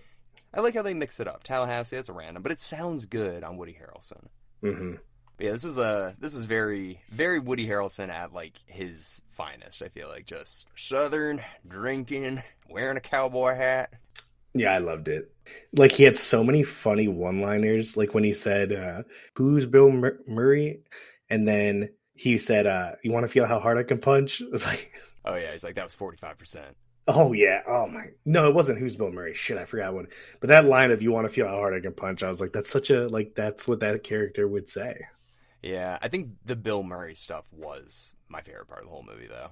I 0.53 0.61
like 0.61 0.75
how 0.75 0.83
they 0.83 0.93
mix 0.93 1.21
it 1.21 1.29
up. 1.29 1.45
Tallahassee, 1.45 1.95
that's 1.95 2.09
a 2.09 2.13
random, 2.13 2.43
but 2.43 2.51
it 2.51 2.61
sounds 2.61 3.07
good 3.07 3.45
on 3.45 3.59
Woody 3.59 3.79
Harrelson. 3.81 4.27
hmm 4.61 4.95
But 5.37 5.47
yeah, 5.47 5.53
this 5.53 5.65
is 5.65 5.79
a 5.79 6.17
this 6.19 6.35
is 6.35 6.47
very 6.47 7.01
very 7.11 7.39
Woody 7.39 7.69
Harrelson 7.69 8.09
at 8.09 8.33
like 8.33 8.55
his 8.67 9.23
finest. 9.31 9.81
I 9.81 9.89
feel 9.89 10.09
like 10.09 10.27
just 10.27 10.67
southern 10.75 11.41
drinking, 11.69 12.43
wearing 12.69 12.97
a 12.97 13.01
cowboy 13.01 13.55
hat. 13.55 13.93
Yeah, 14.55 14.75
I 14.75 14.79
loved 14.79 15.07
it. 15.07 15.31
Like 15.77 15.93
he 15.93 16.03
had 16.03 16.17
so 16.17 16.43
many 16.43 16.65
funny 16.65 17.07
one-liners. 17.07 17.97
Like 17.97 18.15
when 18.15 18.25
he 18.25 18.33
said, 18.33 18.73
uh, 18.73 19.05
"Who's 19.35 19.65
Bill 19.65 19.91
Mur- 19.93 20.19
Murray?" 20.27 20.81
and 21.31 21.47
then 21.47 21.91
he 22.19 22.39
said, 22.39 22.67
uh, 22.67 22.93
"You 23.03 23.13
want 23.13 23.25
to 23.25 23.33
feel 23.33 23.47
how 23.47 23.61
hard 23.61 23.79
I 23.79 23.83
can 23.85 23.99
punch?" 23.99 24.41
It's 24.53 24.67
like, 24.67 24.93
Oh 25.25 25.35
yeah, 25.37 25.53
he's 25.53 25.65
like 25.65 25.77
that 25.77 25.85
was 25.85 25.95
forty 25.95 26.17
five 26.19 26.39
percent. 26.39 26.77
oh 27.07 27.33
yeah, 27.33 27.63
oh 27.67 27.87
my, 27.87 28.07
no, 28.27 28.49
it 28.49 28.55
wasn't. 28.55 28.79
Who's 28.79 28.97
Bill 28.97 29.11
Murray? 29.13 29.35
Shit, 29.35 29.59
I 29.59 29.65
forgot 29.65 29.95
what. 29.95 30.07
But 30.41 30.49
that 30.49 30.65
line 30.67 30.91
of 30.91 31.03
"You 31.03 31.13
want 31.13 31.27
to 31.27 31.33
feel 31.33 31.47
how 31.49 31.57
hard 31.57 31.75
I 31.75 31.81
can 31.81 31.95
punch," 31.95 32.23
I 32.23 32.29
was 32.29 32.41
like, 32.41 32.53
that's 32.53 32.71
such 32.71 32.91
a 32.91 33.09
like 33.09 33.35
that's 33.35 33.67
what 33.69 33.81
that 33.81 34.03
character 34.03 34.47
would 34.49 34.69
say. 34.69 35.07
Yeah, 35.63 35.99
I 36.03 36.09
think 36.09 36.31
the 36.45 36.57
Bill 36.57 36.83
Murray 36.83 37.15
stuff 37.15 37.45
was 37.53 38.13
my 38.29 38.41
favorite 38.43 38.69
part 38.69 38.81
of 38.83 38.87
the 38.87 38.91
whole 38.93 39.03
movie, 39.03 39.27
though. 39.27 39.51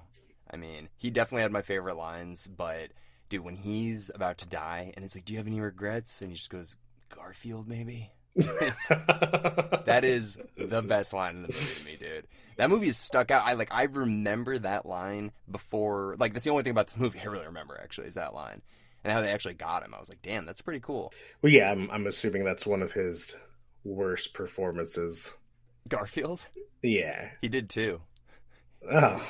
I 0.49 0.55
mean, 0.57 0.87
he 0.95 1.09
definitely 1.09 1.41
had 1.43 1.51
my 1.51 1.61
favorite 1.61 1.97
lines, 1.97 2.47
but 2.47 2.91
dude, 3.29 3.43
when 3.43 3.57
he's 3.57 4.09
about 4.13 4.37
to 4.39 4.47
die 4.47 4.93
and 4.95 5.03
it's 5.03 5.15
like, 5.15 5.25
"Do 5.25 5.33
you 5.33 5.39
have 5.39 5.47
any 5.47 5.59
regrets?" 5.59 6.21
and 6.21 6.31
he 6.31 6.37
just 6.37 6.49
goes, 6.49 6.77
"Garfield, 7.09 7.67
maybe." 7.67 8.11
that 9.85 10.01
is 10.03 10.37
the 10.55 10.81
best 10.81 11.13
line 11.13 11.37
in 11.37 11.41
the 11.43 11.47
movie 11.49 11.75
to 11.79 11.85
me, 11.85 11.97
dude. 11.99 12.27
That 12.57 12.69
movie 12.69 12.87
is 12.87 12.97
stuck 12.97 13.31
out. 13.31 13.43
I 13.45 13.53
like. 13.53 13.69
I 13.71 13.83
remember 13.83 14.57
that 14.59 14.85
line 14.85 15.31
before. 15.49 16.15
Like, 16.19 16.33
that's 16.33 16.45
the 16.45 16.51
only 16.51 16.63
thing 16.63 16.71
about 16.71 16.87
this 16.87 16.97
movie 16.97 17.19
I 17.19 17.25
really 17.25 17.45
remember. 17.47 17.79
Actually, 17.81 18.07
is 18.07 18.15
that 18.15 18.33
line 18.33 18.61
and 19.03 19.13
how 19.13 19.21
they 19.21 19.31
actually 19.31 19.53
got 19.53 19.83
him. 19.83 19.93
I 19.93 19.99
was 19.99 20.09
like, 20.09 20.21
"Damn, 20.21 20.45
that's 20.45 20.61
pretty 20.61 20.79
cool." 20.79 21.13
Well, 21.41 21.51
yeah, 21.51 21.71
I'm, 21.71 21.89
I'm 21.91 22.07
assuming 22.07 22.43
that's 22.43 22.65
one 22.65 22.81
of 22.81 22.91
his 22.91 23.35
worst 23.83 24.33
performances. 24.33 25.31
Garfield, 25.87 26.45
Yeah. 26.83 27.29
he 27.41 27.47
did 27.47 27.69
too. 27.69 28.01
Oh, 28.91 29.25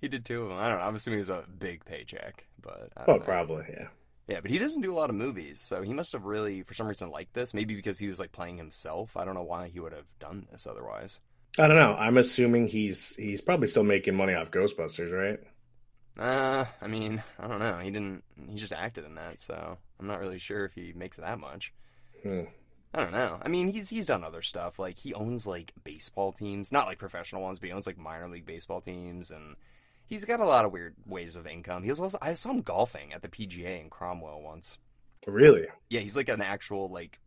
He 0.00 0.08
did 0.08 0.24
two 0.24 0.42
of 0.44 0.48
them. 0.48 0.58
I 0.58 0.68
don't 0.70 0.78
know. 0.78 0.84
I'm 0.84 0.94
assuming 0.96 1.18
it 1.18 1.22
was 1.22 1.28
a 1.30 1.44
big 1.58 1.84
paycheck, 1.84 2.46
but 2.62 2.90
I 2.96 3.04
oh, 3.06 3.16
know. 3.16 3.18
probably, 3.20 3.64
yeah. 3.68 3.88
Yeah, 4.30 4.40
but 4.40 4.52
he 4.52 4.58
doesn't 4.58 4.82
do 4.82 4.92
a 4.92 4.94
lot 4.94 5.10
of 5.10 5.16
movies, 5.16 5.60
so 5.60 5.82
he 5.82 5.92
must 5.92 6.12
have 6.12 6.24
really, 6.24 6.62
for 6.62 6.72
some 6.72 6.86
reason, 6.86 7.10
liked 7.10 7.34
this. 7.34 7.52
Maybe 7.52 7.74
because 7.74 7.98
he 7.98 8.06
was 8.06 8.20
like 8.20 8.30
playing 8.30 8.58
himself. 8.58 9.16
I 9.16 9.24
don't 9.24 9.34
know 9.34 9.42
why 9.42 9.70
he 9.70 9.80
would 9.80 9.92
have 9.92 10.06
done 10.20 10.46
this 10.52 10.68
otherwise. 10.68 11.18
I 11.58 11.66
don't 11.66 11.76
know. 11.76 11.96
I'm 11.98 12.16
assuming 12.16 12.68
he's 12.68 13.12
he's 13.16 13.40
probably 13.40 13.66
still 13.66 13.82
making 13.82 14.14
money 14.14 14.34
off 14.34 14.52
Ghostbusters, 14.52 15.10
right? 15.12 15.40
Uh, 16.16 16.64
I 16.80 16.86
mean, 16.86 17.20
I 17.40 17.48
don't 17.48 17.58
know. 17.58 17.78
He 17.78 17.90
didn't. 17.90 18.22
He 18.48 18.56
just 18.56 18.72
acted 18.72 19.04
in 19.04 19.16
that, 19.16 19.40
so 19.40 19.78
I'm 19.98 20.06
not 20.06 20.20
really 20.20 20.38
sure 20.38 20.64
if 20.64 20.74
he 20.74 20.92
makes 20.94 21.16
that 21.16 21.40
much. 21.40 21.72
Hmm. 22.22 22.42
I 22.94 23.02
don't 23.02 23.12
know. 23.12 23.40
I 23.42 23.48
mean, 23.48 23.72
he's 23.72 23.88
he's 23.88 24.06
done 24.06 24.22
other 24.22 24.42
stuff. 24.42 24.78
Like 24.78 24.96
he 24.96 25.12
owns 25.12 25.44
like 25.44 25.72
baseball 25.82 26.30
teams, 26.30 26.70
not 26.70 26.86
like 26.86 26.98
professional 26.98 27.42
ones, 27.42 27.58
but 27.58 27.66
he 27.66 27.72
owns 27.72 27.86
like 27.86 27.98
minor 27.98 28.28
league 28.28 28.46
baseball 28.46 28.80
teams, 28.80 29.32
and 29.32 29.56
he's 30.10 30.26
got 30.26 30.40
a 30.40 30.44
lot 30.44 30.66
of 30.66 30.72
weird 30.72 30.94
ways 31.06 31.36
of 31.36 31.46
income. 31.46 31.82
He 31.82 31.88
was 31.88 32.00
also 32.00 32.18
I 32.20 32.34
saw 32.34 32.50
him 32.50 32.60
golfing 32.60 33.14
at 33.14 33.22
the 33.22 33.28
PGA 33.28 33.80
in 33.80 33.88
Cromwell 33.88 34.42
once. 34.42 34.76
Really? 35.26 35.66
Yeah, 35.88 36.00
he's 36.00 36.16
like 36.16 36.28
an 36.28 36.42
actual 36.42 36.90
like 36.90 37.18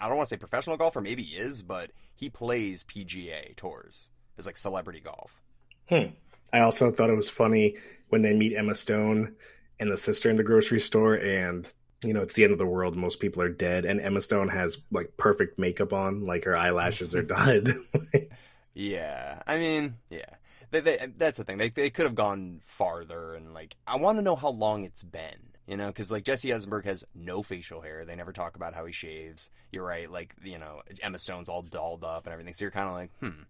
I- 0.00 0.08
don't 0.08 0.16
want 0.16 0.28
to 0.28 0.34
say 0.34 0.38
professional 0.38 0.76
golfer, 0.76 1.00
maybe 1.00 1.22
he 1.22 1.36
is, 1.36 1.62
but 1.62 1.92
he 2.16 2.30
plays 2.30 2.82
PGA 2.82 3.54
tours. 3.54 4.08
It's 4.36 4.46
like 4.48 4.56
celebrity 4.56 5.00
golf. 5.00 5.40
Hmm. 5.88 6.14
I 6.52 6.60
also 6.60 6.90
thought 6.90 7.10
it 7.10 7.16
was 7.16 7.28
funny 7.30 7.76
when 8.08 8.22
they 8.22 8.32
meet 8.34 8.56
Emma 8.56 8.74
Stone 8.74 9.36
and 9.78 9.90
the 9.92 9.96
sister 9.96 10.30
in 10.30 10.36
the 10.36 10.42
grocery 10.44 10.80
store, 10.80 11.14
and 11.14 11.70
you 12.04 12.12
know 12.14 12.22
it's 12.22 12.34
the 12.34 12.44
end 12.44 12.52
of 12.52 12.58
the 12.58 12.66
world. 12.66 12.96
Most 12.96 13.20
people 13.20 13.42
are 13.42 13.48
dead, 13.48 13.84
and 13.84 14.00
Emma 14.00 14.20
Stone 14.20 14.48
has 14.48 14.78
like 14.90 15.16
perfect 15.16 15.58
makeup 15.58 15.92
on, 15.92 16.24
like 16.26 16.44
her 16.44 16.56
eyelashes 16.56 17.14
are 17.14 17.22
dyed. 17.36 17.68
Yeah, 18.76 19.40
I 19.46 19.58
mean, 19.58 19.94
yeah. 20.10 20.24
They, 20.70 20.80
they, 20.80 21.08
that's 21.16 21.38
the 21.38 21.44
thing. 21.44 21.58
They 21.58 21.70
they 21.70 21.90
could 21.90 22.04
have 22.04 22.14
gone 22.14 22.60
farther, 22.64 23.34
and 23.34 23.54
like 23.54 23.76
I 23.86 23.96
want 23.96 24.18
to 24.18 24.22
know 24.22 24.36
how 24.36 24.50
long 24.50 24.84
it's 24.84 25.02
been. 25.02 25.54
You 25.66 25.78
know, 25.78 25.86
because 25.86 26.12
like 26.12 26.24
Jesse 26.24 26.52
Eisenberg 26.52 26.84
has 26.84 27.04
no 27.14 27.42
facial 27.42 27.80
hair. 27.80 28.04
They 28.04 28.14
never 28.16 28.32
talk 28.32 28.54
about 28.56 28.74
how 28.74 28.84
he 28.84 28.92
shaves. 28.92 29.48
You're 29.72 29.84
right. 29.84 30.10
Like 30.10 30.34
you 30.42 30.58
know, 30.58 30.82
Emma 31.02 31.18
Stone's 31.18 31.48
all 31.48 31.62
dolled 31.62 32.04
up 32.04 32.26
and 32.26 32.32
everything. 32.32 32.52
So 32.52 32.64
you're 32.64 32.70
kind 32.70 32.88
of 32.88 32.94
like, 32.94 33.10
hmm, 33.20 33.42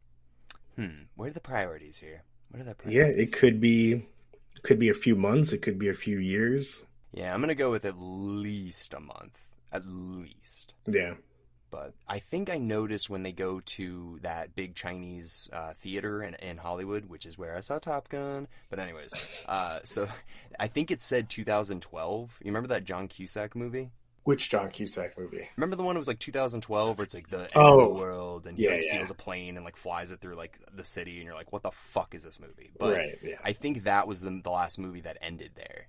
hmm. 0.77 1.03
Where 1.16 1.31
are 1.31 1.33
the 1.33 1.40
priorities 1.40 1.96
here? 1.96 2.22
What 2.50 2.61
are 2.61 2.64
the 2.64 2.74
priorities? 2.74 3.16
yeah, 3.16 3.22
it 3.22 3.33
could 3.33 3.61
be 3.61 4.07
could 4.62 4.79
be 4.79 4.90
a 4.90 4.94
few 4.94 5.16
months. 5.16 5.53
It 5.53 5.62
could 5.62 5.79
be 5.79 5.88
a 5.88 5.94
few 5.94 6.18
years. 6.18 6.83
Yeah, 7.12 7.35
I'm 7.35 7.40
gonna 7.40 7.55
go 7.55 7.70
with 7.70 7.85
at 7.85 7.98
least 7.98 8.94
a 8.94 9.00
month. 9.00 9.38
At 9.72 9.87
least. 9.87 10.72
Yeah. 10.87 11.14
But 11.74 11.92
I 12.06 12.20
think 12.20 12.50
I 12.50 12.58
noticed 12.58 13.10
when 13.10 13.24
they 13.24 13.32
go 13.32 13.58
to 13.58 14.20
that 14.22 14.54
big 14.54 14.76
Chinese 14.76 15.50
uh, 15.52 15.72
theater 15.72 16.22
in, 16.22 16.34
in 16.34 16.58
Hollywood, 16.58 17.06
which 17.06 17.26
is 17.26 17.37
where 17.37 17.56
I 17.56 17.60
saw 17.60 17.80
Top 17.80 18.08
Gun. 18.08 18.46
But 18.70 18.78
anyways, 18.78 19.12
uh, 19.46 19.80
so 19.84 20.06
I 20.60 20.68
think 20.68 20.92
it 20.92 21.02
said 21.02 21.28
2012. 21.28 22.38
You 22.42 22.46
remember 22.46 22.68
that 22.68 22.84
John 22.84 23.08
Cusack 23.08 23.56
movie? 23.56 23.90
Which 24.22 24.50
John 24.50 24.70
Cusack 24.70 25.18
movie? 25.18 25.48
Remember 25.56 25.74
the 25.74 25.82
one 25.82 25.96
that 25.96 25.98
was 25.98 26.06
like 26.06 26.20
2012, 26.20 26.96
where 26.96 27.04
it's 27.04 27.12
like 27.12 27.28
the 27.28 27.40
end 27.40 27.50
Oh. 27.56 27.80
of 27.80 27.88
the 27.88 28.00
world, 28.00 28.46
and 28.46 28.56
he 28.56 28.64
Yeah, 28.66 28.70
like, 28.70 28.82
yeah. 28.84 28.90
steals 28.92 29.10
a 29.10 29.14
plane 29.14 29.56
and 29.56 29.64
like 29.64 29.76
flies 29.76 30.12
it 30.12 30.20
through 30.20 30.37
like 30.37 30.60
the 30.76 30.84
city, 30.84 31.16
and 31.16 31.24
you're 31.24 31.34
like, 31.34 31.52
what 31.52 31.64
the 31.64 31.72
fuck 31.72 32.14
is 32.14 32.22
this 32.22 32.38
movie? 32.38 32.70
But 32.78 32.94
Right, 32.94 33.18
yeah. 33.20 33.34
I 33.44 33.52
think 33.52 33.82
that 33.84 34.06
was 34.06 34.20
the, 34.20 34.40
the 34.44 34.50
last 34.50 34.78
movie 34.78 35.00
that 35.00 35.18
ended 35.20 35.50
there. 35.56 35.88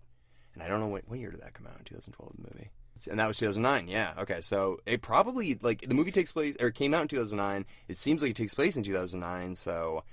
And 0.55 0.63
I 0.63 0.67
don't 0.67 0.79
know 0.79 0.87
what 0.87 1.03
what 1.07 1.19
year 1.19 1.29
did 1.29 1.41
that 1.41 1.53
come 1.53 1.67
out 1.67 1.77
in 1.77 1.85
2012 1.85 2.31
the 2.37 2.41
movie. 2.55 2.71
And 3.09 3.19
that 3.19 3.27
was 3.27 3.37
2009. 3.37 3.87
Yeah. 3.87 4.13
Okay. 4.19 4.41
So 4.41 4.79
it 4.85 5.01
probably 5.01 5.57
like 5.61 5.87
the 5.87 5.93
movie 5.93 6.11
takes 6.11 6.31
place 6.31 6.55
or 6.59 6.71
came 6.71 6.93
out 6.93 7.01
in 7.03 7.07
2009. 7.07 7.65
It 7.87 7.97
seems 7.97 8.21
like 8.21 8.31
it 8.31 8.37
takes 8.37 8.53
place 8.53 8.77
in 8.77 8.83
2009. 8.83 9.55
So 9.55 10.03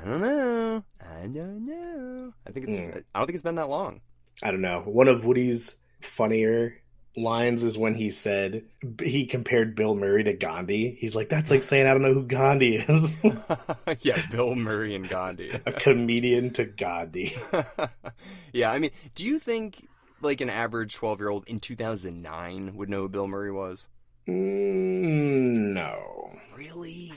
I 0.00 0.04
don't 0.04 0.20
know. 0.20 0.84
I 1.00 1.26
don't 1.26 1.66
know. 1.66 2.32
I 2.46 2.50
think 2.50 2.68
it's. 2.68 2.82
Hmm. 2.84 2.98
I 3.14 3.18
don't 3.18 3.26
think 3.26 3.34
it's 3.34 3.42
been 3.42 3.56
that 3.56 3.68
long. 3.68 4.00
I 4.42 4.50
don't 4.50 4.62
know. 4.62 4.80
One 4.80 5.08
of 5.08 5.24
Woody's 5.24 5.76
funnier 6.00 6.80
lines 7.16 7.64
is 7.64 7.76
when 7.76 7.94
he 7.94 8.10
said 8.10 8.64
he 9.02 9.26
compared 9.26 9.74
Bill 9.74 9.94
Murray 9.94 10.24
to 10.24 10.32
Gandhi. 10.32 10.96
He's 10.98 11.16
like, 11.16 11.28
"That's 11.28 11.50
like 11.50 11.62
saying 11.62 11.86
I 11.86 11.92
don't 11.92 12.02
know 12.02 12.14
who 12.14 12.24
Gandhi 12.24 12.76
is." 12.76 13.18
yeah, 14.00 14.20
Bill 14.30 14.54
Murray 14.54 14.94
and 14.94 15.08
Gandhi. 15.08 15.50
a 15.66 15.72
comedian 15.72 16.52
to 16.54 16.64
Gandhi. 16.64 17.36
yeah, 18.52 18.70
I 18.70 18.78
mean, 18.78 18.90
do 19.14 19.24
you 19.24 19.38
think 19.38 19.88
like 20.22 20.40
an 20.40 20.50
average 20.50 20.94
12 20.94 21.20
year 21.20 21.28
old 21.28 21.44
in 21.46 21.60
2009 21.60 22.76
would 22.76 22.88
know 22.88 23.02
who 23.02 23.08
Bill 23.08 23.26
Murray 23.26 23.52
was? 23.52 23.88
Mm, 24.28 25.72
no. 25.72 26.38
Really? 26.54 27.12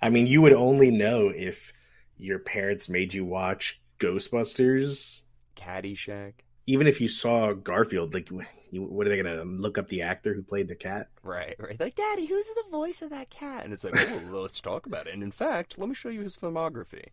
I 0.00 0.10
mean, 0.10 0.26
you 0.26 0.42
would 0.42 0.52
only 0.52 0.90
know 0.90 1.28
if 1.28 1.72
your 2.18 2.38
parents 2.38 2.88
made 2.88 3.12
you 3.14 3.24
watch 3.24 3.80
Ghostbusters. 3.98 5.20
Caddyshack. 5.56 6.34
Even 6.66 6.86
if 6.86 7.00
you 7.00 7.08
saw 7.08 7.52
Garfield, 7.52 8.12
like, 8.14 8.30
you, 8.70 8.82
what 8.82 9.06
are 9.06 9.10
they 9.10 9.22
gonna 9.22 9.44
look 9.44 9.78
up 9.78 9.88
the 9.88 10.02
actor 10.02 10.34
who 10.34 10.42
played 10.42 10.68
the 10.68 10.74
cat? 10.74 11.08
Right, 11.22 11.54
right. 11.58 11.78
Like, 11.78 11.94
Daddy, 11.94 12.26
who's 12.26 12.48
the 12.48 12.64
voice 12.70 13.02
of 13.02 13.10
that 13.10 13.30
cat? 13.30 13.64
And 13.64 13.72
it's 13.72 13.84
like, 13.84 13.94
oh, 13.96 14.22
well, 14.30 14.42
let's 14.42 14.60
talk 14.60 14.86
about 14.86 15.06
it. 15.06 15.14
And 15.14 15.22
in 15.22 15.32
fact, 15.32 15.78
let 15.78 15.88
me 15.88 15.94
show 15.94 16.08
you 16.08 16.22
his 16.22 16.36
filmography. 16.36 17.06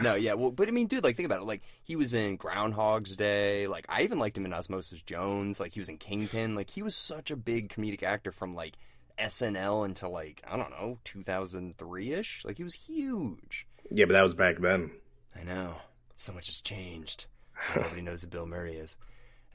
No, 0.00 0.14
yeah, 0.16 0.34
well, 0.34 0.50
but 0.50 0.68
I 0.68 0.70
mean, 0.70 0.86
dude, 0.86 1.04
like, 1.04 1.16
think 1.16 1.26
about 1.26 1.40
it. 1.40 1.46
Like, 1.46 1.62
he 1.82 1.96
was 1.96 2.14
in 2.14 2.36
Groundhog's 2.36 3.16
Day. 3.16 3.66
Like, 3.66 3.86
I 3.88 4.02
even 4.02 4.18
liked 4.18 4.36
him 4.36 4.44
in 4.44 4.54
Osmosis 4.54 5.02
Jones. 5.02 5.58
Like, 5.58 5.72
he 5.74 5.80
was 5.80 5.88
in 5.88 5.98
Kingpin. 5.98 6.54
Like, 6.54 6.70
he 6.70 6.82
was 6.82 6.94
such 6.94 7.30
a 7.30 7.36
big 7.36 7.68
comedic 7.68 8.02
actor 8.02 8.32
from 8.32 8.54
like 8.54 8.76
SNL 9.18 9.84
until 9.84 10.10
like 10.10 10.42
I 10.48 10.56
don't 10.56 10.70
know, 10.70 10.98
2003 11.04 12.12
ish. 12.12 12.44
Like, 12.44 12.58
he 12.58 12.64
was 12.64 12.74
huge. 12.74 13.66
Yeah, 13.90 14.04
but 14.06 14.12
that 14.12 14.22
was 14.22 14.34
back 14.34 14.58
then. 14.58 14.92
I 15.38 15.42
know. 15.42 15.76
So 16.14 16.32
much 16.32 16.46
has 16.46 16.60
changed. 16.60 17.26
Nobody 17.76 18.02
knows 18.02 18.22
who 18.22 18.28
Bill 18.28 18.46
Murray 18.46 18.76
is. 18.76 18.96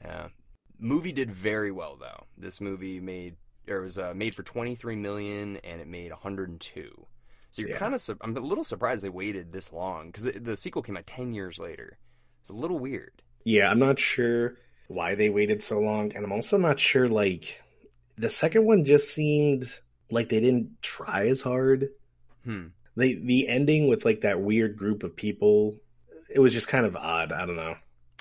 Yeah. 0.04 0.28
Movie 0.78 1.12
did 1.12 1.30
very 1.30 1.70
well 1.72 1.96
though. 1.96 2.26
This 2.36 2.60
movie 2.60 3.00
made 3.00 3.36
or 3.68 3.80
was 3.82 3.98
uh, 3.98 4.12
made 4.14 4.34
for 4.34 4.42
23 4.42 4.96
million 4.96 5.56
and 5.58 5.80
it 5.80 5.86
made 5.88 6.10
102. 6.10 7.06
So 7.50 7.62
you're 7.62 7.70
Yeah. 7.72 7.78
kind 7.78 7.94
of 7.94 8.00
su- 8.00 8.16
I'm 8.20 8.36
a 8.36 8.40
little 8.40 8.64
surprised 8.64 9.02
they 9.04 9.08
waited 9.08 9.52
this 9.52 9.72
long 9.72 10.12
cuz 10.12 10.24
the, 10.24 10.32
the 10.32 10.56
sequel 10.56 10.82
came 10.82 10.96
out 10.96 11.06
10 11.06 11.32
years 11.34 11.58
later. 11.58 11.98
It's 12.40 12.50
a 12.50 12.54
little 12.54 12.78
weird. 12.78 13.22
Yeah, 13.44 13.70
I'm 13.70 13.78
not 13.78 13.98
sure 13.98 14.54
why 14.88 15.14
they 15.14 15.28
waited 15.30 15.62
so 15.62 15.78
long, 15.80 16.12
and 16.14 16.24
I'm 16.24 16.32
also 16.32 16.56
not 16.56 16.78
sure 16.80 17.08
like 17.08 17.60
the 18.16 18.30
second 18.30 18.64
one 18.64 18.84
just 18.84 19.10
seemed 19.12 19.64
like 20.10 20.28
they 20.28 20.40
didn't 20.40 20.80
try 20.82 21.26
as 21.28 21.42
hard. 21.42 21.88
Hmm. 22.44 22.68
They 22.96 23.14
the 23.14 23.48
ending 23.48 23.88
with 23.88 24.04
like 24.04 24.22
that 24.22 24.40
weird 24.40 24.76
group 24.76 25.02
of 25.02 25.14
people, 25.16 25.76
it 26.30 26.38
was 26.40 26.52
just 26.52 26.68
kind 26.68 26.86
of 26.86 26.96
odd. 26.96 27.32
I 27.32 27.44
don't 27.46 27.56
know. 27.56 27.74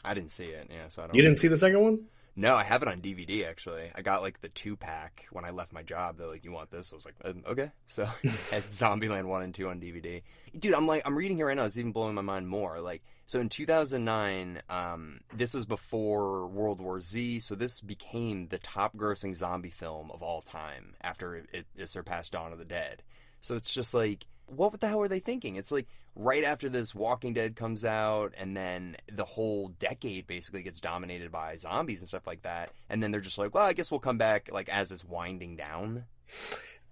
I 0.08 0.14
didn't 0.14 0.32
see 0.32 0.46
it. 0.46 0.70
Yeah, 0.70 0.88
so 0.88 1.04
I 1.04 1.08
don't 1.08 1.16
You 1.16 1.22
didn't 1.22 1.38
see 1.38 1.48
the 1.48 1.58
second 1.58 1.82
one? 1.82 2.00
No, 2.40 2.56
I 2.56 2.64
have 2.64 2.84
it 2.84 2.88
on 2.88 3.02
DVD 3.02 3.48
actually. 3.48 3.90
I 3.96 4.04
got 4.04 4.22
like 4.22 4.42
the 4.42 4.50
two 4.50 4.76
pack 4.76 5.26
when 5.32 5.44
I 5.44 5.50
left 5.50 5.74
my 5.74 5.82
job. 5.82 6.18
They're 6.18 6.28
like, 6.28 6.46
"You 6.46 6.52
want 6.52 6.70
this?" 6.70 6.94
I 6.94 6.96
was 6.96 7.04
like, 7.04 7.16
um, 7.26 7.44
"Okay." 7.48 7.72
So 7.88 8.04
at 8.52 8.70
Zombieland 8.70 9.26
one 9.26 9.42
and 9.42 9.56
two 9.56 9.68
on 9.70 9.82
DVD. 9.82 10.22
Dude, 10.58 10.76
I'm 10.76 10.86
like, 10.86 11.02
I'm 11.04 11.18
reading 11.18 11.36
here 11.38 11.48
right 11.48 11.58
now. 11.58 11.66
It's 11.66 11.80
even 11.80 11.94
blowing 11.94 12.14
my 12.14 12.22
mind 12.22 12.48
more. 12.48 12.80
Like, 12.80 13.02
so 13.26 13.40
in 13.40 13.50
2009, 13.50 14.62
um, 14.70 15.22
this 15.34 15.56
was 15.56 15.66
before 15.66 16.46
World 16.48 16.80
War 16.80 17.00
Z. 17.00 17.40
So 17.40 17.56
this 17.56 17.82
became 17.82 18.50
the 18.50 18.60
top-grossing 18.60 19.36
zombie 19.36 19.72
film 19.72 20.12
of 20.12 20.22
all 20.22 20.42
time 20.42 20.94
after 21.02 21.36
it, 21.52 21.66
it 21.76 21.90
surpassed 21.90 22.34
Dawn 22.34 22.54
of 22.54 22.60
the 22.60 22.66
Dead. 22.66 23.02
So 23.42 23.56
it's 23.56 23.74
just 23.74 23.96
like, 23.96 24.28
what 24.48 24.80
the 24.80 24.88
hell 24.88 25.02
are 25.02 25.08
they 25.08 25.20
thinking? 25.20 25.56
It's 25.56 25.72
like 25.72 25.88
right 26.16 26.44
after 26.44 26.70
this 26.70 26.96
Walking 26.96 27.34
Dead 27.34 27.56
comes 27.56 27.86
out, 27.86 28.34
and 28.38 28.56
then 28.56 28.98
the 29.12 29.26
whole 29.26 29.70
decade 29.80 30.28
basically 30.28 30.64
gets 30.64 30.80
dominated 30.80 31.32
by 31.32 31.56
zombies 31.56 32.02
and 32.02 32.08
stuff 32.08 32.28
like 32.28 32.42
that. 32.44 32.72
And 32.90 33.02
then 33.02 33.12
they're 33.12 33.22
just 33.22 33.38
like, 33.38 33.54
well, 33.54 33.66
I 33.66 33.74
guess 33.74 33.92
we'll 33.92 34.00
come 34.00 34.18
back 34.18 34.50
like 34.52 34.70
as 34.70 34.92
it's 34.92 35.04
winding 35.04 35.56
down. 35.56 36.06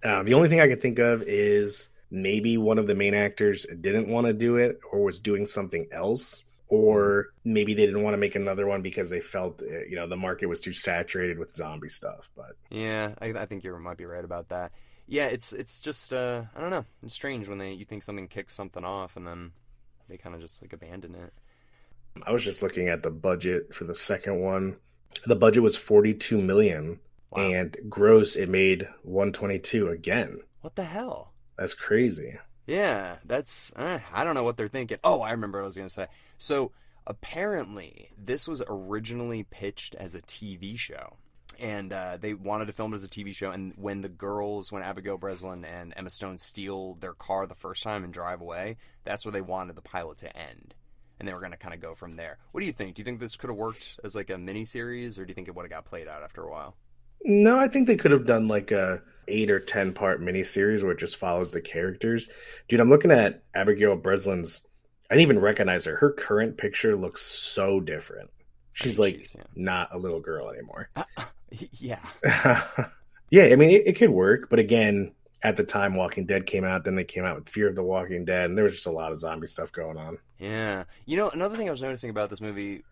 Um, 0.04 0.26
the 0.26 0.34
only 0.34 0.48
thing 0.48 0.60
I 0.60 0.68
can 0.68 0.80
think 0.80 0.98
of 0.98 1.22
is 1.22 1.88
maybe 2.10 2.56
one 2.56 2.78
of 2.78 2.86
the 2.86 2.94
main 2.94 3.14
actors 3.14 3.66
didn't 3.80 4.08
want 4.08 4.26
to 4.26 4.32
do 4.32 4.56
it 4.56 4.78
or 4.92 5.02
was 5.02 5.20
doing 5.20 5.46
something 5.46 5.86
else, 5.90 6.44
or 6.68 7.28
maybe 7.44 7.74
they 7.74 7.86
didn't 7.86 8.02
want 8.02 8.14
to 8.14 8.18
make 8.18 8.34
another 8.34 8.66
one 8.66 8.82
because 8.82 9.08
they 9.10 9.20
felt 9.20 9.62
you 9.62 9.96
know 9.96 10.06
the 10.06 10.16
market 10.16 10.46
was 10.46 10.60
too 10.60 10.72
saturated 10.72 11.38
with 11.38 11.54
zombie 11.54 11.88
stuff. 11.88 12.30
But 12.36 12.56
Yeah, 12.70 13.14
I, 13.20 13.28
I 13.28 13.46
think 13.46 13.64
you 13.64 13.76
might 13.78 13.96
be 13.96 14.04
right 14.04 14.24
about 14.24 14.50
that. 14.50 14.72
Yeah, 15.06 15.26
it's 15.26 15.52
it's 15.52 15.80
just 15.80 16.12
uh, 16.12 16.42
I 16.54 16.60
don't 16.60 16.70
know. 16.70 16.84
It's 17.02 17.14
strange 17.14 17.48
when 17.48 17.58
they 17.58 17.72
you 17.72 17.84
think 17.84 18.02
something 18.02 18.28
kicks 18.28 18.54
something 18.54 18.84
off 18.84 19.16
and 19.16 19.26
then 19.26 19.52
they 20.08 20.16
kind 20.16 20.34
of 20.34 20.40
just 20.40 20.62
like 20.62 20.72
abandon 20.72 21.14
it. 21.14 21.32
I 22.26 22.32
was 22.32 22.44
just 22.44 22.62
looking 22.62 22.88
at 22.88 23.02
the 23.02 23.10
budget 23.10 23.74
for 23.74 23.84
the 23.84 23.94
second 23.94 24.40
one. 24.40 24.76
The 25.26 25.36
budget 25.36 25.62
was 25.62 25.76
42 25.76 26.40
million 26.40 26.98
and 27.36 27.76
gross 27.88 28.36
it 28.36 28.48
made 28.48 28.88
122 29.02 29.88
again. 29.88 30.36
What 30.62 30.76
the 30.76 30.84
hell? 30.84 31.32
That's 31.58 31.74
crazy. 31.74 32.38
Yeah, 32.66 33.16
that's 33.24 33.72
uh, 33.76 34.00
I 34.12 34.24
don't 34.24 34.34
know 34.34 34.42
what 34.42 34.56
they're 34.56 34.68
thinking. 34.68 34.98
Oh, 35.04 35.20
I 35.20 35.30
remember 35.30 35.58
what 35.58 35.64
I 35.64 35.66
was 35.66 35.76
gonna 35.76 35.88
say. 35.88 36.06
So 36.38 36.72
apparently, 37.06 38.10
this 38.18 38.48
was 38.48 38.62
originally 38.66 39.44
pitched 39.44 39.94
as 39.94 40.14
a 40.14 40.22
TV 40.22 40.76
show, 40.76 41.16
and 41.60 41.92
uh, 41.92 42.18
they 42.20 42.34
wanted 42.34 42.66
to 42.66 42.72
film 42.72 42.92
it 42.92 42.96
as 42.96 43.04
a 43.04 43.08
TV 43.08 43.34
show. 43.34 43.50
And 43.50 43.72
when 43.76 44.00
the 44.00 44.08
girls, 44.08 44.70
when 44.72 44.82
Abigail 44.82 45.18
Breslin 45.18 45.64
and 45.64 45.92
Emma 45.96 46.10
Stone 46.10 46.38
steal 46.38 46.94
their 47.00 47.14
car 47.14 47.46
the 47.46 47.54
first 47.54 47.82
time 47.82 48.04
and 48.04 48.12
drive 48.12 48.40
away, 48.40 48.76
that's 49.04 49.24
where 49.24 49.32
they 49.32 49.40
wanted 49.40 49.76
the 49.76 49.82
pilot 49.82 50.18
to 50.18 50.36
end, 50.36 50.74
and 51.18 51.26
they 51.28 51.32
were 51.32 51.40
gonna 51.40 51.56
kind 51.56 51.74
of 51.74 51.80
go 51.80 51.94
from 51.94 52.16
there. 52.16 52.38
What 52.52 52.60
do 52.60 52.66
you 52.66 52.72
think? 52.72 52.94
Do 52.96 53.00
you 53.00 53.04
think 53.04 53.20
this 53.20 53.36
could 53.36 53.50
have 53.50 53.56
worked 53.56 53.98
as 54.04 54.14
like 54.14 54.30
a 54.30 54.38
mini 54.38 54.64
series, 54.64 55.18
or 55.18 55.24
do 55.24 55.30
you 55.30 55.34
think 55.34 55.48
it 55.48 55.54
would 55.54 55.64
have 55.64 55.70
got 55.70 55.84
played 55.84 56.08
out 56.08 56.22
after 56.22 56.42
a 56.42 56.50
while? 56.50 56.76
No, 57.24 57.58
I 57.58 57.66
think 57.68 57.86
they 57.86 57.96
could 57.96 58.10
have 58.12 58.26
done 58.26 58.46
like 58.48 58.70
a 58.70 59.02
eight 59.28 59.50
or 59.50 59.58
ten 59.58 59.92
part 59.92 60.20
mini 60.20 60.44
series 60.44 60.82
where 60.82 60.92
it 60.92 60.98
just 60.98 61.16
follows 61.16 61.50
the 61.50 61.60
characters. 61.60 62.28
Dude, 62.68 62.78
I'm 62.80 62.90
looking 62.90 63.10
at 63.10 63.42
Abigail 63.54 63.96
Breslin's. 63.96 64.60
I 65.10 65.14
didn't 65.14 65.22
even 65.30 65.38
recognize 65.40 65.84
her. 65.84 65.96
Her 65.96 66.12
current 66.12 66.58
picture 66.58 66.96
looks 66.96 67.22
so 67.22 67.80
different. 67.80 68.30
She's 68.72 68.98
like 69.00 69.14
she's- 69.14 69.34
yeah. 69.38 69.44
not 69.54 69.88
a 69.94 69.98
little 69.98 70.20
girl 70.20 70.50
anymore. 70.50 70.90
yeah, 71.72 72.00
yeah, 73.30 73.44
I 73.44 73.56
mean 73.56 73.70
it, 73.70 73.86
it 73.86 73.96
could 73.96 74.10
work, 74.10 74.48
but 74.50 74.58
again, 74.58 75.12
at 75.42 75.56
the 75.56 75.64
time 75.64 75.94
Walking 75.94 76.26
Dead 76.26 76.46
came 76.46 76.64
out, 76.64 76.84
then 76.84 76.96
they 76.96 77.04
came 77.04 77.24
out 77.24 77.36
with 77.36 77.48
Fear 77.48 77.68
of 77.68 77.74
the 77.74 77.82
Walking 77.82 78.24
Dead, 78.24 78.46
and 78.46 78.56
there 78.56 78.64
was 78.64 78.74
just 78.74 78.86
a 78.86 78.90
lot 78.90 79.12
of 79.12 79.18
zombie 79.18 79.46
stuff 79.46 79.70
going 79.72 79.96
on. 79.96 80.18
Yeah. 80.38 80.84
You 81.04 81.16
know, 81.16 81.30
another 81.30 81.56
thing 81.56 81.68
I 81.68 81.72
was 81.72 81.82
noticing 81.82 82.10
about 82.10 82.30
this 82.30 82.40
movie, 82.40 82.82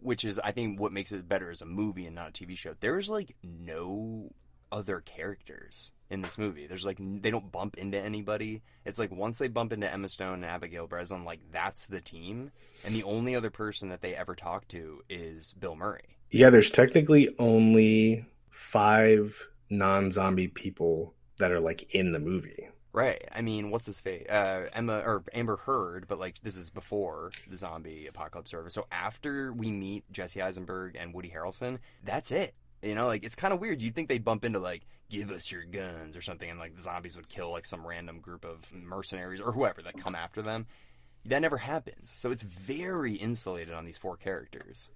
which 0.00 0.24
is 0.24 0.38
I 0.38 0.52
think 0.52 0.80
what 0.80 0.92
makes 0.92 1.12
it 1.12 1.28
better 1.28 1.50
as 1.50 1.62
a 1.62 1.66
movie 1.66 2.06
and 2.06 2.14
not 2.14 2.28
a 2.28 2.32
TV 2.32 2.56
show, 2.56 2.74
there's 2.80 3.08
like 3.08 3.36
no 3.42 4.30
other 4.70 5.00
characters 5.00 5.92
in 6.10 6.22
this 6.22 6.38
movie. 6.38 6.66
There's 6.66 6.84
like 6.84 6.98
they 6.98 7.30
don't 7.30 7.52
bump 7.52 7.76
into 7.76 8.00
anybody. 8.00 8.62
It's 8.84 8.98
like 8.98 9.12
once 9.12 9.38
they 9.38 9.48
bump 9.48 9.72
into 9.72 9.92
Emma 9.92 10.08
Stone 10.08 10.34
and 10.34 10.44
Abigail 10.46 10.86
Breslin, 10.86 11.24
like 11.24 11.40
that's 11.52 11.86
the 11.86 12.00
team, 12.00 12.50
and 12.84 12.94
the 12.94 13.04
only 13.04 13.36
other 13.36 13.50
person 13.50 13.90
that 13.90 14.00
they 14.00 14.14
ever 14.14 14.34
talk 14.34 14.66
to 14.68 15.02
is 15.08 15.54
Bill 15.58 15.76
Murray. 15.76 16.16
Yeah, 16.32 16.48
there's 16.48 16.70
technically 16.70 17.34
only 17.38 18.24
five 18.48 19.48
non-zombie 19.68 20.48
people 20.48 21.14
that 21.38 21.52
are 21.52 21.60
like 21.60 21.94
in 21.94 22.12
the 22.12 22.18
movie. 22.18 22.68
Right. 22.94 23.26
I 23.34 23.42
mean, 23.42 23.70
what's 23.70 23.86
his 23.86 24.00
face? 24.00 24.26
Uh, 24.28 24.68
Emma 24.72 24.98
or 24.98 25.24
Amber 25.34 25.56
Heard, 25.56 26.06
but 26.08 26.18
like 26.18 26.40
this 26.42 26.56
is 26.56 26.70
before 26.70 27.32
the 27.48 27.58
zombie 27.58 28.06
apocalypse 28.06 28.50
service. 28.50 28.74
So 28.74 28.86
after 28.90 29.52
we 29.52 29.70
meet 29.70 30.10
Jesse 30.10 30.40
Eisenberg 30.42 30.96
and 30.98 31.14
Woody 31.14 31.30
Harrelson, 31.30 31.78
that's 32.02 32.30
it. 32.30 32.54
You 32.82 32.94
know, 32.94 33.06
like 33.06 33.24
it's 33.24 33.34
kind 33.34 33.52
of 33.52 33.60
weird. 33.60 33.80
You'd 33.80 33.94
think 33.94 34.08
they'd 34.08 34.24
bump 34.24 34.44
into 34.44 34.58
like, 34.58 34.82
"Give 35.08 35.30
us 35.30 35.52
your 35.52 35.64
guns" 35.64 36.16
or 36.16 36.22
something, 36.22 36.48
and 36.48 36.58
like 36.58 36.76
the 36.76 36.82
zombies 36.82 37.16
would 37.16 37.28
kill 37.28 37.50
like 37.50 37.64
some 37.66 37.86
random 37.86 38.20
group 38.20 38.44
of 38.44 38.72
mercenaries 38.74 39.40
or 39.40 39.52
whoever 39.52 39.82
that 39.82 39.98
come 39.98 40.14
after 40.14 40.42
them. 40.42 40.66
That 41.26 41.40
never 41.40 41.58
happens. 41.58 42.10
So 42.10 42.30
it's 42.30 42.42
very 42.42 43.14
insulated 43.14 43.72
on 43.72 43.84
these 43.84 43.98
four 43.98 44.16
characters. 44.16 44.90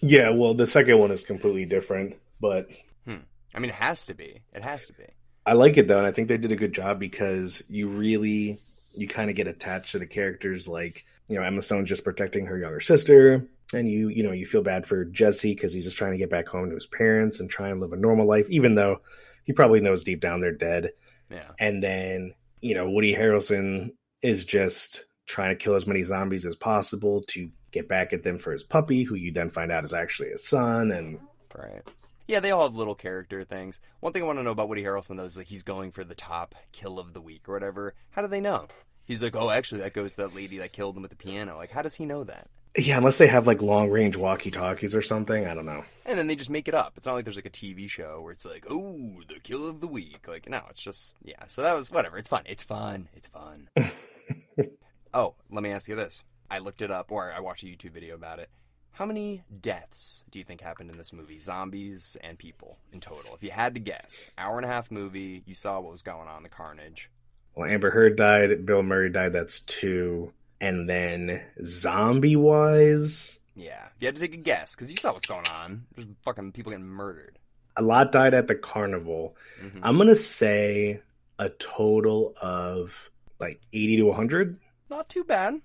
Yeah, 0.00 0.30
well, 0.30 0.54
the 0.54 0.66
second 0.66 0.98
one 0.98 1.10
is 1.10 1.24
completely 1.24 1.66
different, 1.66 2.16
but 2.40 2.68
Hmm. 3.06 3.16
I 3.54 3.58
mean, 3.58 3.70
it 3.70 3.76
has 3.76 4.06
to 4.06 4.14
be. 4.14 4.42
It 4.52 4.62
has 4.62 4.86
to 4.86 4.92
be. 4.92 5.04
I 5.44 5.54
like 5.54 5.76
it 5.76 5.88
though, 5.88 5.98
and 5.98 6.06
I 6.06 6.12
think 6.12 6.28
they 6.28 6.38
did 6.38 6.52
a 6.52 6.56
good 6.56 6.72
job 6.72 6.98
because 6.98 7.62
you 7.68 7.88
really 7.88 8.60
you 8.92 9.08
kind 9.08 9.30
of 9.30 9.36
get 9.36 9.46
attached 9.46 9.92
to 9.92 9.98
the 9.98 10.06
characters. 10.06 10.68
Like 10.68 11.04
you 11.28 11.36
know, 11.36 11.42
Emma 11.42 11.62
Stone's 11.62 11.88
just 11.88 12.04
protecting 12.04 12.46
her 12.46 12.58
younger 12.58 12.80
sister, 12.80 13.46
and 13.72 13.88
you 13.88 14.08
you 14.08 14.22
know 14.22 14.32
you 14.32 14.46
feel 14.46 14.62
bad 14.62 14.86
for 14.86 15.04
Jesse 15.04 15.54
because 15.54 15.72
he's 15.72 15.84
just 15.84 15.96
trying 15.96 16.12
to 16.12 16.18
get 16.18 16.30
back 16.30 16.48
home 16.48 16.68
to 16.68 16.74
his 16.74 16.86
parents 16.86 17.40
and 17.40 17.50
try 17.50 17.68
and 17.68 17.80
live 17.80 17.92
a 17.92 17.96
normal 17.96 18.26
life, 18.26 18.48
even 18.50 18.74
though 18.74 19.00
he 19.44 19.52
probably 19.52 19.80
knows 19.80 20.04
deep 20.04 20.20
down 20.20 20.40
they're 20.40 20.52
dead. 20.52 20.90
Yeah. 21.30 21.50
And 21.58 21.82
then 21.82 22.34
you 22.60 22.74
know 22.74 22.90
Woody 22.90 23.14
Harrelson 23.14 23.92
is 24.22 24.44
just 24.44 25.04
trying 25.26 25.50
to 25.50 25.56
kill 25.56 25.76
as 25.76 25.86
many 25.86 26.02
zombies 26.02 26.44
as 26.44 26.56
possible 26.56 27.22
to 27.28 27.48
get 27.72 27.88
back 27.88 28.12
at 28.12 28.22
them 28.22 28.38
for 28.38 28.52
his 28.52 28.64
puppy, 28.64 29.02
who 29.02 29.14
you 29.14 29.32
then 29.32 29.50
find 29.50 29.72
out 29.72 29.84
is 29.84 29.94
actually 29.94 30.30
his 30.30 30.46
son, 30.46 30.90
and 30.92 31.18
Right. 31.56 31.82
Yeah, 32.26 32.40
they 32.40 32.52
all 32.52 32.62
have 32.62 32.76
little 32.76 32.94
character 32.94 33.42
things. 33.42 33.80
One 33.98 34.12
thing 34.12 34.22
I 34.22 34.26
want 34.26 34.38
to 34.38 34.44
know 34.44 34.52
about 34.52 34.68
Woody 34.68 34.84
Harrelson 34.84 35.16
though 35.16 35.24
is 35.24 35.36
like 35.36 35.48
he's 35.48 35.64
going 35.64 35.90
for 35.90 36.04
the 36.04 36.14
top 36.14 36.54
kill 36.72 36.98
of 36.98 37.12
the 37.12 37.20
week 37.20 37.48
or 37.48 37.54
whatever. 37.54 37.94
How 38.10 38.22
do 38.22 38.28
they 38.28 38.40
know? 38.40 38.68
He's 39.04 39.22
like, 39.22 39.34
oh, 39.34 39.50
actually, 39.50 39.80
that 39.80 39.94
goes 39.94 40.12
to 40.12 40.18
that 40.18 40.34
lady 40.36 40.58
that 40.58 40.72
killed 40.72 40.96
him 40.96 41.02
with 41.02 41.10
the 41.10 41.16
piano. 41.16 41.56
Like, 41.56 41.72
how 41.72 41.82
does 41.82 41.96
he 41.96 42.06
know 42.06 42.22
that? 42.24 42.48
yeah, 42.76 42.98
unless 42.98 43.18
they 43.18 43.26
have 43.26 43.46
like 43.46 43.62
long 43.62 43.90
range 43.90 44.16
walkie 44.16 44.50
talkies 44.50 44.94
or 44.94 45.02
something, 45.02 45.46
I 45.46 45.54
don't 45.54 45.66
know. 45.66 45.84
And 46.06 46.18
then 46.18 46.28
they 46.28 46.36
just 46.36 46.50
make 46.50 46.68
it 46.68 46.74
up. 46.74 46.92
It's 46.96 47.06
not 47.06 47.14
like 47.14 47.24
there's 47.24 47.36
like 47.36 47.46
a 47.46 47.50
TV 47.50 47.88
show 47.88 48.20
where 48.20 48.32
it's 48.32 48.44
like, 48.44 48.64
oh, 48.70 49.22
the 49.28 49.40
kill 49.40 49.68
of 49.68 49.80
the 49.80 49.88
week. 49.88 50.26
Like, 50.28 50.48
no, 50.48 50.62
it's 50.70 50.80
just 50.80 51.16
yeah. 51.24 51.46
So 51.48 51.62
that 51.62 51.74
was 51.74 51.90
whatever. 51.90 52.16
It's 52.16 52.28
fun. 52.28 52.42
It's 52.46 52.62
fun. 52.62 53.08
It's 53.14 53.26
fun. 53.26 53.68
oh, 55.14 55.34
let 55.50 55.62
me 55.62 55.70
ask 55.70 55.88
you 55.88 55.96
this. 55.96 56.22
I 56.50 56.58
looked 56.58 56.82
it 56.82 56.90
up, 56.90 57.12
or 57.12 57.32
I 57.32 57.40
watched 57.40 57.62
a 57.62 57.66
YouTube 57.66 57.92
video 57.92 58.14
about 58.14 58.38
it. 58.38 58.50
How 58.92 59.06
many 59.06 59.44
deaths 59.60 60.24
do 60.30 60.38
you 60.38 60.44
think 60.44 60.60
happened 60.60 60.90
in 60.90 60.98
this 60.98 61.12
movie? 61.12 61.38
Zombies 61.38 62.16
and 62.22 62.36
people 62.36 62.76
in 62.92 63.00
total. 63.00 63.34
If 63.34 63.42
you 63.42 63.50
had 63.50 63.74
to 63.74 63.80
guess, 63.80 64.28
hour 64.36 64.56
and 64.56 64.66
a 64.66 64.68
half 64.68 64.90
movie, 64.90 65.42
you 65.46 65.54
saw 65.54 65.80
what 65.80 65.92
was 65.92 66.02
going 66.02 66.28
on, 66.28 66.42
the 66.42 66.48
carnage. 66.48 67.08
Well, 67.54 67.70
Amber 67.70 67.90
Heard 67.90 68.16
died, 68.16 68.66
Bill 68.66 68.82
Murray 68.82 69.10
died, 69.10 69.32
that's 69.32 69.60
two. 69.60 70.32
And 70.60 70.88
then 70.88 71.42
zombie 71.64 72.36
wise, 72.36 73.38
Yeah, 73.54 73.86
if 73.86 73.92
you 74.00 74.06
had 74.06 74.14
to 74.16 74.20
take 74.20 74.34
a 74.34 74.38
guess, 74.38 74.74
because 74.74 74.90
you 74.90 74.96
saw 74.96 75.12
what's 75.12 75.26
going 75.26 75.46
on. 75.48 75.86
There's 75.94 76.08
fucking 76.22 76.52
people 76.52 76.70
getting 76.72 76.86
murdered. 76.86 77.38
A 77.76 77.82
lot 77.82 78.12
died 78.12 78.34
at 78.34 78.46
the 78.48 78.54
carnival. 78.54 79.36
Mhm. 79.60 79.80
I'm 79.82 79.96
gonna 79.98 80.14
say 80.14 81.00
a 81.38 81.48
total 81.48 82.34
of 82.42 83.10
like 83.38 83.60
80 83.72 83.96
to 83.98 84.02
100. 84.04 84.58
Not 84.90 85.08
too 85.08 85.24
bad. 85.24 85.60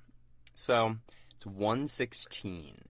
So 0.55 0.95
it's 1.35 1.45
116 1.45 2.81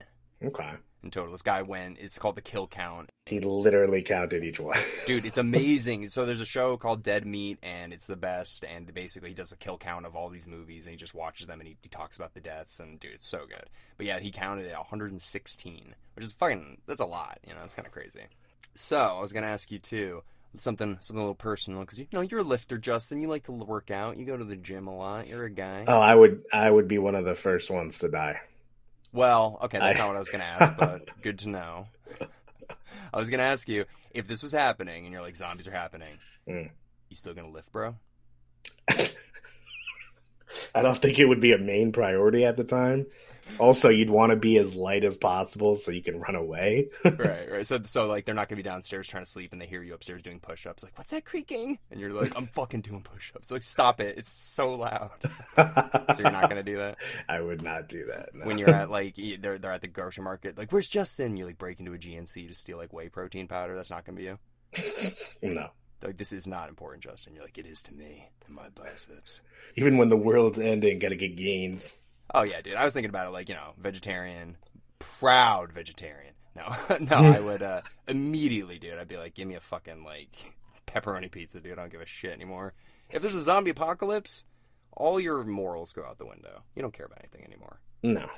Okay. 0.44 0.70
in 1.02 1.10
total. 1.10 1.32
This 1.32 1.42
guy 1.42 1.62
went. 1.62 1.98
It's 1.98 2.18
called 2.18 2.36
the 2.36 2.42
kill 2.42 2.66
count. 2.66 3.10
He 3.26 3.40
literally 3.40 4.02
counted 4.02 4.44
each 4.44 4.60
one. 4.60 4.76
Dude, 5.06 5.24
it's 5.24 5.38
amazing. 5.38 6.08
so 6.08 6.24
there's 6.26 6.40
a 6.40 6.46
show 6.46 6.76
called 6.76 7.02
Dead 7.02 7.26
Meat, 7.26 7.58
and 7.62 7.92
it's 7.92 8.06
the 8.06 8.16
best. 8.16 8.64
And 8.64 8.92
basically, 8.94 9.30
he 9.30 9.34
does 9.34 9.50
a 9.52 9.56
kill 9.56 9.78
count 9.78 10.06
of 10.06 10.14
all 10.14 10.28
these 10.28 10.46
movies, 10.46 10.86
and 10.86 10.92
he 10.92 10.96
just 10.96 11.14
watches 11.14 11.46
them, 11.46 11.60
and 11.60 11.68
he, 11.68 11.76
he 11.80 11.88
talks 11.88 12.16
about 12.16 12.34
the 12.34 12.40
deaths. 12.40 12.78
And 12.80 13.00
dude, 13.00 13.12
it's 13.14 13.28
so 13.28 13.40
good. 13.48 13.64
But 13.96 14.06
yeah, 14.06 14.20
he 14.20 14.30
counted 14.30 14.66
it 14.66 14.76
116, 14.76 15.94
which 16.14 16.24
is 16.24 16.32
fucking. 16.32 16.78
That's 16.86 17.00
a 17.00 17.06
lot. 17.06 17.38
You 17.46 17.54
know, 17.54 17.60
it's 17.64 17.74
kind 17.74 17.86
of 17.86 17.92
crazy. 17.92 18.22
So 18.74 18.98
I 18.98 19.20
was 19.20 19.32
gonna 19.32 19.46
ask 19.46 19.70
you 19.70 19.78
too 19.78 20.22
something 20.60 20.98
something 21.00 21.18
a 21.18 21.22
little 21.22 21.34
personal 21.34 21.80
because 21.80 21.98
you 21.98 22.06
know 22.12 22.20
you're 22.20 22.40
a 22.40 22.44
lifter, 22.44 22.78
Justin. 22.78 23.20
You 23.20 23.28
like 23.28 23.44
to 23.44 23.52
work 23.52 23.90
out. 23.90 24.16
You 24.16 24.24
go 24.24 24.36
to 24.36 24.44
the 24.44 24.56
gym 24.56 24.86
a 24.86 24.96
lot. 24.96 25.26
You're 25.28 25.44
a 25.44 25.50
guy. 25.50 25.84
oh, 25.86 25.98
I 26.00 26.14
would 26.14 26.42
I 26.52 26.70
would 26.70 26.88
be 26.88 26.98
one 26.98 27.14
of 27.14 27.24
the 27.24 27.34
first 27.34 27.70
ones 27.70 27.98
to 28.00 28.08
die. 28.08 28.40
Well, 29.12 29.58
okay, 29.62 29.78
that's 29.78 29.96
I- 29.98 30.02
not 30.02 30.08
what 30.08 30.16
I 30.16 30.20
was 30.20 30.28
gonna 30.28 30.44
ask, 30.60 30.76
but 30.78 31.08
good 31.22 31.38
to 31.40 31.48
know. 31.48 31.86
I 33.12 33.18
was 33.18 33.30
gonna 33.30 33.42
ask 33.44 33.68
you 33.68 33.84
if 34.12 34.26
this 34.28 34.42
was 34.42 34.52
happening, 34.52 35.04
and 35.04 35.12
you're 35.12 35.22
like 35.22 35.36
zombies 35.36 35.68
are 35.68 35.72
happening. 35.72 36.18
Mm. 36.48 36.70
You 37.08 37.16
still 37.16 37.34
gonna 37.34 37.48
lift, 37.50 37.70
bro? 37.72 37.96
I 40.74 40.82
don't 40.82 41.00
think 41.00 41.18
it 41.18 41.26
would 41.26 41.40
be 41.40 41.52
a 41.52 41.58
main 41.58 41.92
priority 41.92 42.44
at 42.44 42.56
the 42.56 42.64
time. 42.64 43.06
Also, 43.58 43.88
you'd 43.88 44.10
want 44.10 44.30
to 44.30 44.36
be 44.36 44.58
as 44.58 44.74
light 44.74 45.04
as 45.04 45.16
possible 45.16 45.74
so 45.74 45.90
you 45.90 46.02
can 46.02 46.20
run 46.20 46.34
away. 46.34 46.90
right, 47.04 47.50
right. 47.50 47.66
So, 47.66 47.80
so 47.84 48.06
like 48.06 48.24
they're 48.24 48.34
not 48.34 48.48
gonna 48.48 48.56
be 48.56 48.62
downstairs 48.62 49.08
trying 49.08 49.24
to 49.24 49.30
sleep, 49.30 49.52
and 49.52 49.60
they 49.60 49.66
hear 49.66 49.82
you 49.82 49.94
upstairs 49.94 50.22
doing 50.22 50.40
push-ups. 50.40 50.82
Like, 50.82 50.96
what's 50.98 51.10
that 51.10 51.24
creaking? 51.24 51.78
And 51.90 52.00
you're 52.00 52.12
like, 52.12 52.32
I'm 52.36 52.46
fucking 52.46 52.82
doing 52.82 53.02
push-ups. 53.02 53.50
Like, 53.50 53.62
stop 53.62 54.00
it! 54.00 54.18
It's 54.18 54.32
so 54.32 54.72
loud. 54.74 55.10
so 55.56 56.22
you're 56.22 56.30
not 56.30 56.48
gonna 56.48 56.62
do 56.62 56.76
that 56.76 56.98
I 57.28 57.40
would 57.40 57.62
not 57.62 57.88
do 57.88 58.06
that. 58.06 58.34
no. 58.34 58.46
when 58.46 58.58
you're 58.58 58.70
at 58.70 58.90
like 58.90 59.16
they're 59.16 59.58
they're 59.58 59.72
at 59.72 59.80
the 59.80 59.88
grocery 59.88 60.24
market. 60.24 60.58
Like, 60.58 60.72
where's 60.72 60.88
Justin? 60.88 61.36
You 61.36 61.46
like 61.46 61.58
break 61.58 61.80
into 61.80 61.94
a 61.94 61.98
GNC 61.98 62.48
to 62.48 62.54
steal 62.54 62.76
like 62.76 62.92
whey 62.92 63.08
protein 63.08 63.48
powder. 63.48 63.74
That's 63.76 63.90
not 63.90 64.04
gonna 64.04 64.16
be 64.16 64.24
you. 64.24 64.38
no. 65.42 65.68
Like, 66.02 66.18
this 66.18 66.32
is 66.32 66.46
not 66.46 66.68
important, 66.68 67.02
Justin. 67.02 67.34
You're 67.34 67.44
like, 67.44 67.56
it 67.56 67.66
is 67.66 67.82
to 67.84 67.94
me 67.94 68.28
and 68.46 68.54
my 68.54 68.68
biceps. 68.68 69.40
Even 69.76 69.96
when 69.96 70.10
the 70.10 70.16
world's 70.16 70.58
ending, 70.58 70.98
gotta 70.98 71.16
get 71.16 71.36
gains. 71.36 71.96
Oh 72.36 72.42
yeah, 72.42 72.60
dude. 72.60 72.74
I 72.74 72.84
was 72.84 72.92
thinking 72.92 73.08
about 73.08 73.26
it 73.26 73.30
like 73.30 73.48
you 73.48 73.54
know, 73.54 73.72
vegetarian, 73.78 74.58
proud 74.98 75.72
vegetarian. 75.72 76.34
No, 76.54 76.76
no, 77.00 77.16
I 77.16 77.40
would 77.40 77.62
uh, 77.62 77.80
immediately, 78.08 78.78
dude. 78.78 78.98
I'd 78.98 79.08
be 79.08 79.16
like, 79.16 79.34
give 79.34 79.48
me 79.48 79.54
a 79.54 79.60
fucking 79.60 80.04
like 80.04 80.36
pepperoni 80.86 81.30
pizza, 81.30 81.60
dude. 81.60 81.72
I 81.72 81.76
don't 81.76 81.90
give 81.90 82.02
a 82.02 82.06
shit 82.06 82.32
anymore. 82.32 82.74
If 83.08 83.22
there's 83.22 83.34
a 83.34 83.42
zombie 83.42 83.70
apocalypse, 83.70 84.44
all 84.92 85.18
your 85.18 85.44
morals 85.44 85.92
go 85.92 86.04
out 86.04 86.18
the 86.18 86.26
window. 86.26 86.62
You 86.74 86.82
don't 86.82 86.92
care 86.92 87.06
about 87.06 87.20
anything 87.20 87.42
anymore. 87.42 87.80
No. 88.02 88.28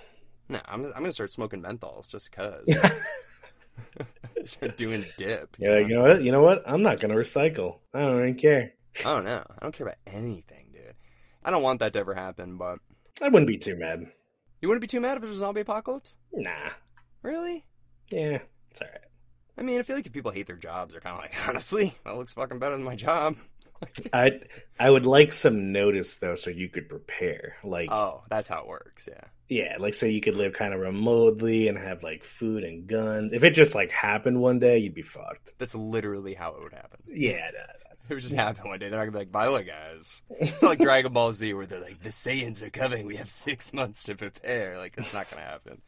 No, 0.49 0.61
I'm 0.67 0.85
I'm 0.87 0.93
gonna 0.93 1.11
start 1.11 1.33
smoking 1.33 1.61
menthols 1.61 2.09
just 2.09 2.31
cause. 2.31 2.65
start 4.45 4.77
doing 4.77 5.05
dip. 5.17 5.57
you 5.59 5.69
You're 5.69 5.81
know? 5.81 5.87
you 5.89 5.95
know 5.95 6.03
what? 6.03 6.23
You 6.23 6.33
know 6.33 6.43
what? 6.43 6.63
I'm 6.67 6.83
not 6.83 7.01
gonna 7.01 7.17
recycle. 7.17 7.79
I 7.93 8.03
don't 8.03 8.21
even 8.21 8.35
care. 8.37 8.75
I 9.01 9.03
don't 9.03 9.25
know. 9.25 9.43
I 9.49 9.59
don't 9.61 9.75
care 9.75 9.89
about 9.89 9.99
anything, 10.07 10.71
dude. 10.73 10.95
I 11.45 11.51
don't 11.51 11.65
want 11.65 11.81
that 11.81 11.93
to 11.95 11.99
ever 11.99 12.15
happen, 12.15 12.57
but 12.59 12.79
I 13.23 13.29
wouldn't 13.29 13.49
be 13.49 13.59
too 13.59 13.77
mad. 13.77 14.07
you 14.61 14.69
wouldn't 14.69 14.81
be 14.83 14.87
too 14.89 15.01
mad 15.01 15.17
if 15.17 15.23
it 15.25 15.27
was 15.29 15.37
a 15.37 15.41
zombie 15.41 15.61
apocalypse. 15.63 16.17
Nah. 16.33 16.71
Really? 17.23 17.65
Yeah, 18.11 18.39
it's 18.71 18.81
alright. 18.81 18.99
I 19.59 19.63
mean, 19.63 19.79
I 19.81 19.83
feel 19.83 19.97
like 19.97 20.07
if 20.07 20.13
people 20.13 20.31
hate 20.31 20.47
their 20.47 20.57
jobs, 20.57 20.93
they're 20.93 21.01
kind 21.01 21.17
of 21.17 21.23
like, 21.23 21.35
honestly, 21.49 21.95
that 22.05 22.17
looks 22.17 22.33
fucking 22.33 22.59
better 22.59 22.77
than 22.77 22.85
my 22.85 22.97
job. 22.97 23.37
I 24.13 24.41
I 24.81 24.91
would 24.91 25.07
like 25.07 25.33
some 25.33 25.71
notice 25.73 26.17
though, 26.17 26.35
so 26.35 26.51
you 26.51 26.69
could 26.69 26.89
prepare. 26.89 27.57
Like, 27.63 27.91
Oh, 27.93 28.25
that's 28.29 28.49
how 28.49 28.61
it 28.63 28.67
works. 28.67 29.09
Yeah. 29.09 29.21
yeah, 29.49 29.77
like 29.79 29.95
so 29.95 30.07
you 30.07 30.21
could 30.21 30.35
live 30.35 30.53
kind 30.53 30.75
of 30.75 30.81
remotely 30.81 31.69
and 31.69 31.79
have 31.79 32.03
like 32.03 32.25
food 32.25 32.65
and 32.65 32.89
guns. 32.89 33.33
If 33.33 33.45
it 33.45 33.51
just 33.51 33.77
like 33.77 33.91
happened 33.93 34.41
one 34.41 34.59
day, 34.59 34.79
you'd 34.79 34.95
be 34.95 35.03
fucked. 35.03 35.55
That's 35.59 35.77
literally 35.77 36.35
how 36.35 36.55
it 36.57 36.63
would 36.63 36.73
happen. 36.73 36.99
Yeah, 37.07 37.51
no, 37.53 37.88
It 38.09 38.15
would 38.15 38.23
just 38.23 38.35
happen 38.35 38.69
one 38.69 38.79
day. 38.79 38.89
They're 38.89 38.99
not 38.99 39.05
gonna 39.05 39.13
be 39.13 39.19
like, 39.19 39.33
by 39.33 39.47
the 39.47 39.53
way, 39.53 39.65
guys. 39.65 40.23
It's 40.31 40.63
not 40.63 40.71
like 40.71 40.79
Dragon 40.79 41.13
Ball 41.13 41.33
Z 41.33 41.53
where 41.53 41.67
they're 41.67 41.81
like, 41.81 42.03
the 42.03 42.09
Saiyans 42.09 42.63
are 42.63 42.71
coming. 42.71 43.07
We 43.07 43.17
have 43.17 43.31
six 43.31 43.73
months 43.73 44.05
to 44.05 44.15
prepare. 44.15 44.79
Like, 44.79 44.97
that's 44.97 45.13
not 45.13 45.31
gonna 45.31 45.43
happen. 45.43 45.83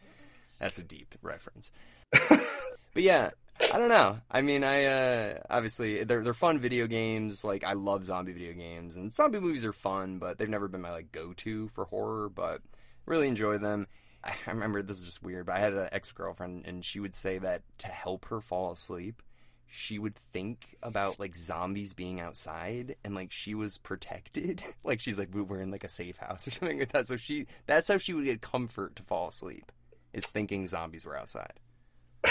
That's 0.59 0.79
a 0.79 0.83
deep 0.83 1.15
reference. 1.23 1.71
but 2.13 3.03
yeah, 3.03 3.31
I 3.73 3.79
don't 3.79 3.89
know. 3.89 4.19
I 4.31 4.41
mean, 4.41 4.65
I 4.65 4.85
uh 4.85 5.39
obviously 5.49 6.05
they're 6.05 6.23
they're 6.23 6.35
fun 6.35 6.59
video 6.61 6.87
games. 6.87 7.45
Like 7.45 7.65
I 7.65 7.75
love 7.75 8.05
zombie 8.05 8.33
video 8.33 8.53
games 8.53 8.97
and 8.97 9.15
zombie 9.15 9.41
movies 9.41 9.65
are 9.65 9.73
fun, 9.73 10.19
but 10.19 10.39
they've 10.39 10.49
never 10.49 10.69
been 10.69 10.81
my 10.81 10.91
like 10.91 11.13
go 11.13 11.33
to 11.35 11.69
for 11.69 11.85
horror. 11.85 12.29
But 12.29 12.63
really 13.07 13.29
enjoy 13.29 13.59
them. 13.59 13.87
I 14.25 14.33
I 14.47 14.51
remember 14.51 14.83
this 14.83 14.99
is 14.99 15.05
just 15.05 15.23
weird, 15.23 15.47
but 15.47 15.57
I 15.57 15.61
had 15.61 15.75
an 15.75 15.89
ex 15.93 16.13
girlfriend 16.13 16.67
and 16.67 16.85
she 16.85 17.01
would 17.01 17.15
say 17.15 17.39
that 17.39 17.63
to 17.79 17.89
help 17.89 18.27
her 18.27 18.41
fall 18.41 18.73
asleep, 18.73 19.23
she 19.71 19.99
would 19.99 20.17
think 20.33 20.77
about 20.83 21.21
like 21.21 21.37
zombies 21.37 21.95
being 21.95 22.21
outside 22.21 22.97
and 23.05 23.15
like 23.15 23.31
she 23.31 23.55
was 23.55 23.79
protected. 23.79 24.63
like 24.85 25.01
she's 25.01 25.19
like 25.19 25.29
we're 25.33 25.61
in 25.61 25.71
like 25.71 25.85
a 25.85 25.89
safe 25.89 26.19
house 26.19 26.49
or 26.49 26.51
something 26.51 26.81
like 26.81 26.93
that. 26.93 27.07
So 27.07 27.17
she 27.17 27.47
that's 27.67 27.89
how 27.89 27.99
she 27.99 28.13
would 28.13 28.25
get 28.25 28.41
comfort 28.41 28.97
to 28.97 29.03
fall 29.03 29.29
asleep. 29.29 29.71
Is 30.13 30.27
thinking 30.27 30.67
zombies 30.67 31.07
were 31.07 31.17
outside. 31.17 31.53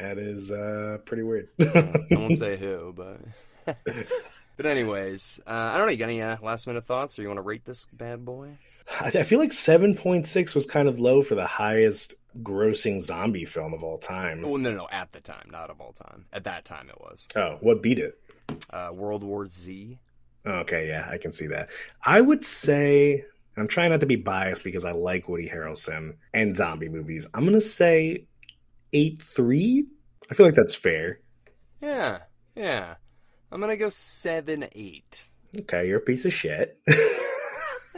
that 0.00 0.16
is 0.16 0.50
uh 0.50 0.98
pretty 1.04 1.24
weird. 1.24 1.48
I 1.60 2.06
won't 2.12 2.36
say 2.36 2.56
who, 2.56 2.94
but 2.96 3.76
but 4.56 4.66
anyways, 4.66 5.40
uh, 5.46 5.50
I 5.50 5.76
don't 5.76 5.86
know. 5.86 5.92
You 5.92 5.98
got 5.98 6.08
any 6.08 6.22
uh, 6.22 6.36
last 6.40 6.66
minute 6.66 6.86
thoughts, 6.86 7.18
or 7.18 7.22
you 7.22 7.28
want 7.28 7.38
to 7.38 7.42
rate 7.42 7.64
this 7.64 7.86
bad 7.92 8.24
boy? 8.24 8.58
I 9.00 9.06
I 9.06 9.22
feel 9.24 9.40
like 9.40 9.52
seven 9.52 9.96
point 9.96 10.26
six 10.26 10.54
was 10.54 10.66
kind 10.66 10.86
of 10.86 11.00
low 11.00 11.22
for 11.22 11.34
the 11.34 11.46
highest 11.46 12.14
grossing 12.42 13.00
zombie 13.02 13.44
film 13.44 13.74
of 13.74 13.82
all 13.82 13.98
time. 13.98 14.42
Well, 14.42 14.58
no, 14.58 14.72
no, 14.74 14.88
at 14.90 15.12
the 15.12 15.20
time, 15.20 15.48
not 15.50 15.70
of 15.70 15.80
all 15.80 15.92
time. 15.92 16.26
At 16.32 16.44
that 16.44 16.64
time, 16.64 16.88
it 16.88 17.00
was 17.00 17.26
Oh, 17.36 17.58
what 17.60 17.82
beat 17.82 17.98
it? 17.98 18.18
uh, 18.70 18.90
World 18.92 19.22
War 19.24 19.46
Z. 19.48 19.98
Okay, 20.46 20.88
yeah, 20.88 21.06
I 21.10 21.18
can 21.18 21.32
see 21.32 21.48
that. 21.48 21.68
I 22.04 22.20
would 22.20 22.44
say 22.44 23.24
I'm 23.56 23.68
trying 23.68 23.90
not 23.90 24.00
to 24.00 24.06
be 24.06 24.16
biased 24.16 24.64
because 24.64 24.84
I 24.84 24.92
like 24.92 25.28
Woody 25.28 25.48
Harrelson 25.48 26.14
and 26.32 26.56
zombie 26.56 26.88
movies. 26.88 27.26
I'm 27.34 27.44
gonna 27.44 27.60
say 27.60 28.26
eight 28.92 29.20
three. 29.22 29.86
I 30.30 30.34
feel 30.34 30.46
like 30.46 30.54
that's 30.54 30.74
fair. 30.74 31.20
Yeah, 31.82 32.20
yeah. 32.56 32.94
I'm 33.52 33.60
gonna 33.60 33.76
go 33.76 33.90
seven 33.90 34.66
eight. 34.74 35.26
Okay, 35.58 35.88
you're 35.88 35.98
a 35.98 36.02
piece 36.02 36.24
of 36.24 36.32
shit. 36.32 36.78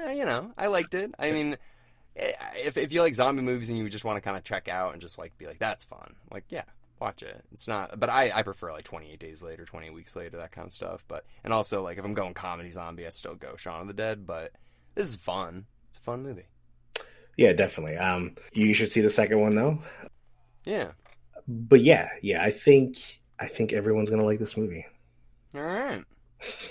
Eh, 0.04 0.12
you 0.14 0.24
know, 0.24 0.50
I 0.56 0.66
liked 0.68 0.94
it. 0.94 1.14
I 1.18 1.30
mean, 1.32 1.56
if 2.16 2.76
if 2.76 2.92
you 2.92 3.02
like 3.02 3.14
zombie 3.14 3.42
movies 3.42 3.70
and 3.70 3.78
you 3.78 3.88
just 3.88 4.04
want 4.04 4.16
to 4.16 4.20
kind 4.20 4.36
of 4.36 4.44
check 4.44 4.68
out 4.68 4.92
and 4.92 5.00
just 5.00 5.18
like 5.18 5.36
be 5.38 5.46
like, 5.46 5.58
that's 5.58 5.84
fun. 5.84 6.14
Like, 6.30 6.44
yeah, 6.48 6.64
watch 7.00 7.22
it. 7.22 7.42
It's 7.52 7.66
not, 7.68 7.98
but 7.98 8.10
I 8.10 8.30
I 8.34 8.42
prefer 8.42 8.72
like 8.72 8.84
28 8.84 9.18
Days 9.18 9.42
Later, 9.42 9.64
28 9.64 9.94
Weeks 9.94 10.14
Later, 10.16 10.36
that 10.38 10.52
kind 10.52 10.66
of 10.66 10.72
stuff. 10.72 11.04
But 11.08 11.24
and 11.44 11.52
also 11.52 11.82
like 11.82 11.98
if 11.98 12.04
I'm 12.04 12.14
going 12.14 12.34
comedy 12.34 12.70
zombie, 12.70 13.06
I 13.06 13.10
still 13.10 13.34
go 13.34 13.56
Shaun 13.56 13.80
of 13.82 13.86
the 13.86 13.94
Dead. 13.94 14.26
But 14.26 14.52
this 14.94 15.06
is 15.06 15.16
fun. 15.16 15.66
It's 15.88 15.98
a 15.98 16.02
fun 16.02 16.22
movie. 16.22 16.46
yeah, 17.36 17.52
definitely. 17.52 17.96
Um, 17.96 18.36
you 18.52 18.74
should 18.74 18.90
see 18.90 19.00
the 19.00 19.10
second 19.10 19.40
one 19.40 19.54
though. 19.54 19.78
Yeah. 20.64 20.92
But 21.48 21.80
yeah, 21.80 22.10
yeah, 22.20 22.42
I 22.42 22.50
think 22.50 22.96
I 23.38 23.46
think 23.46 23.72
everyone's 23.72 24.10
gonna 24.10 24.24
like 24.24 24.38
this 24.38 24.56
movie. 24.56 24.86
All 25.54 25.62
right. 25.62 26.04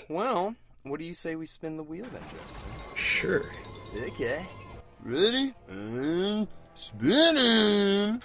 Well, 0.08 0.54
what 0.82 0.98
do 0.98 1.04
you 1.04 1.14
say 1.14 1.34
we 1.36 1.46
spin 1.46 1.76
the 1.76 1.82
wheel 1.82 2.04
then, 2.12 2.22
Justin? 2.44 2.62
Sure. 2.96 3.44
Okay. 3.94 4.44
Ready? 5.04 5.52
And 5.68 6.46
spinning. 6.74 8.22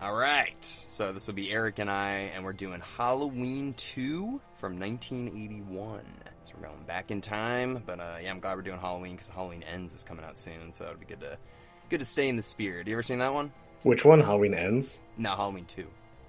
All 0.00 0.14
right. 0.14 0.54
So 0.88 1.12
this 1.12 1.26
will 1.26 1.34
be 1.34 1.50
Eric 1.50 1.78
and 1.78 1.90
I, 1.90 2.30
and 2.34 2.44
we're 2.44 2.52
doing 2.52 2.80
Halloween 2.96 3.74
2 3.76 4.40
from 4.58 4.78
1981. 4.78 6.00
So 6.44 6.52
we're 6.60 6.68
going 6.68 6.82
back 6.84 7.10
in 7.10 7.20
time, 7.20 7.82
but 7.86 7.98
uh, 8.00 8.16
yeah, 8.22 8.30
I'm 8.30 8.40
glad 8.40 8.56
we're 8.56 8.62
doing 8.62 8.78
Halloween 8.78 9.12
because 9.12 9.28
Halloween 9.28 9.62
Ends 9.62 9.94
is 9.94 10.04
coming 10.04 10.24
out 10.24 10.38
soon, 10.38 10.72
so 10.72 10.84
it'd 10.86 11.00
be 11.00 11.06
good 11.06 11.20
to 11.20 11.38
good 11.88 11.98
to 12.00 12.04
stay 12.04 12.28
in 12.28 12.36
the 12.36 12.42
spirit. 12.42 12.86
You 12.86 12.94
ever 12.94 13.02
seen 13.02 13.18
that 13.18 13.32
one? 13.32 13.52
Which 13.82 14.04
one? 14.04 14.20
Halloween 14.20 14.54
ends? 14.54 14.98
No, 15.16 15.30
Halloween 15.36 15.66
2, 15.66 15.86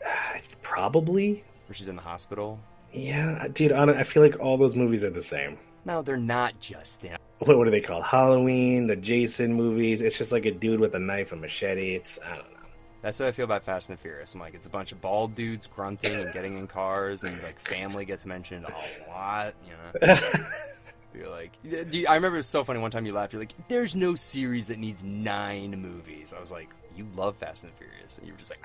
Probably. 0.62 1.44
where 1.68 1.74
she's 1.74 1.88
in 1.88 1.96
the 1.96 2.02
hospital. 2.02 2.60
Yeah, 2.92 3.48
dude. 3.52 3.72
I, 3.72 3.84
I 3.84 4.04
feel 4.04 4.24
like 4.24 4.40
all 4.40 4.58
those 4.58 4.76
movies 4.76 5.04
are 5.04 5.10
the 5.10 5.22
same. 5.22 5.58
No, 5.86 6.02
they're 6.02 6.18
not 6.18 6.60
just. 6.60 7.04
What, 7.40 7.58
what 7.58 7.68
are 7.68 7.72
they 7.72 7.82
called? 7.82 8.04
Halloween, 8.04 8.88
the 8.88 8.96
Jason 8.96 9.54
movies. 9.54 10.02
It's 10.02 10.18
just 10.18 10.32
like 10.32 10.46
a 10.46 10.52
dude 10.52 10.80
with 10.80 10.96
a 10.96 11.00
knife 11.00 11.32
and 11.32 11.42
machete. 11.42 11.96
It's 11.96 12.20
I 12.26 12.30
don't 12.36 12.52
know. 12.52 12.58
That's 13.02 13.20
how 13.20 13.28
I 13.28 13.32
feel 13.32 13.46
about 13.46 13.64
Fast 13.64 13.90
and 13.90 13.98
the 13.98 14.02
Furious. 14.02 14.34
I'm 14.34 14.40
like, 14.42 14.54
it's 14.54 14.68
a 14.68 14.70
bunch 14.70 14.92
of 14.92 15.00
bald 15.00 15.36
dudes 15.36 15.68
grunting 15.68 16.16
and 16.16 16.34
getting 16.34 16.58
in 16.58 16.68
cars, 16.68 17.24
and 17.24 17.42
like 17.44 17.60
family 17.60 18.06
gets 18.06 18.26
mentioned 18.26 18.66
a 18.66 18.74
lot. 19.10 19.54
You 19.66 19.74
know, 20.08 20.18
You're 21.16 21.30
like, 21.30 21.52
I 21.66 22.16
remember 22.16 22.36
it 22.36 22.40
was 22.40 22.48
so 22.48 22.64
funny. 22.64 22.80
One 22.80 22.92
time 22.92 23.06
you 23.06 23.14
laughed. 23.14 23.34
You're 23.34 23.42
like, 23.42 23.54
"There's 23.70 23.96
no 23.96 24.16
series 24.16 24.68
that 24.68 24.78
needs 24.78 25.04
nine 25.04 25.72
movies." 25.82 26.34
I 26.36 26.40
was 26.40 26.52
like, 26.52 26.70
"You 26.96 27.08
love 27.16 27.38
Fast 27.38 27.64
and 27.64 27.74
Furious," 27.74 28.18
and 28.18 28.28
you 28.28 28.34
were 28.34 28.40
just 28.40 28.52
like, 28.52 28.60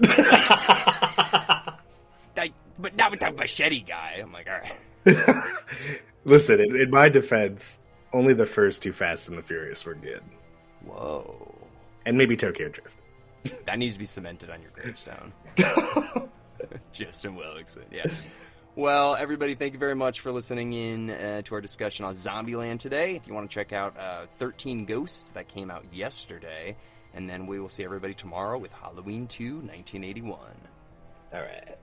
ah, 0.00 1.78
I, 2.36 2.52
"But 2.78 2.96
not 2.96 3.10
with 3.10 3.20
that 3.20 3.36
machete 3.36 3.80
guy." 3.80 4.20
I'm 4.20 4.32
like, 4.32 4.48
"All 4.48 4.58
right." 4.58 5.44
Listen, 6.24 6.60
in, 6.60 6.76
in 6.76 6.90
my 6.90 7.08
defense, 7.08 7.78
only 8.12 8.34
the 8.34 8.46
first 8.46 8.82
two 8.82 8.92
Fast 8.92 9.28
and 9.28 9.36
the 9.36 9.42
Furious 9.42 9.84
were 9.84 9.94
good, 9.94 10.22
Whoa, 10.84 11.54
and 12.06 12.16
maybe 12.16 12.36
Tokyo 12.36 12.68
Drift. 12.68 12.96
that 13.66 13.78
needs 13.78 13.94
to 13.94 13.98
be 13.98 14.06
cemented 14.06 14.50
on 14.50 14.62
your 14.62 14.70
gravestone. 14.70 15.32
Justin 16.92 17.36
Willickson, 17.36 17.84
yeah. 17.90 18.06
Well, 18.76 19.14
everybody, 19.14 19.54
thank 19.54 19.72
you 19.72 19.78
very 19.78 19.94
much 19.94 20.20
for 20.20 20.32
listening 20.32 20.72
in 20.72 21.10
uh, 21.10 21.42
to 21.42 21.54
our 21.54 21.60
discussion 21.60 22.04
on 22.06 22.14
Zombieland 22.14 22.80
today. 22.80 23.14
If 23.14 23.28
you 23.28 23.34
want 23.34 23.48
to 23.48 23.54
check 23.54 23.72
out 23.72 23.96
uh, 23.96 24.26
13 24.38 24.84
Ghosts, 24.84 25.30
that 25.32 25.46
came 25.46 25.70
out 25.70 25.84
yesterday. 25.92 26.76
And 27.14 27.30
then 27.30 27.46
we 27.46 27.60
will 27.60 27.68
see 27.68 27.84
everybody 27.84 28.14
tomorrow 28.14 28.58
with 28.58 28.72
Halloween 28.72 29.28
2 29.28 29.58
1981. 29.58 30.38
All 31.32 31.40
right. 31.40 31.78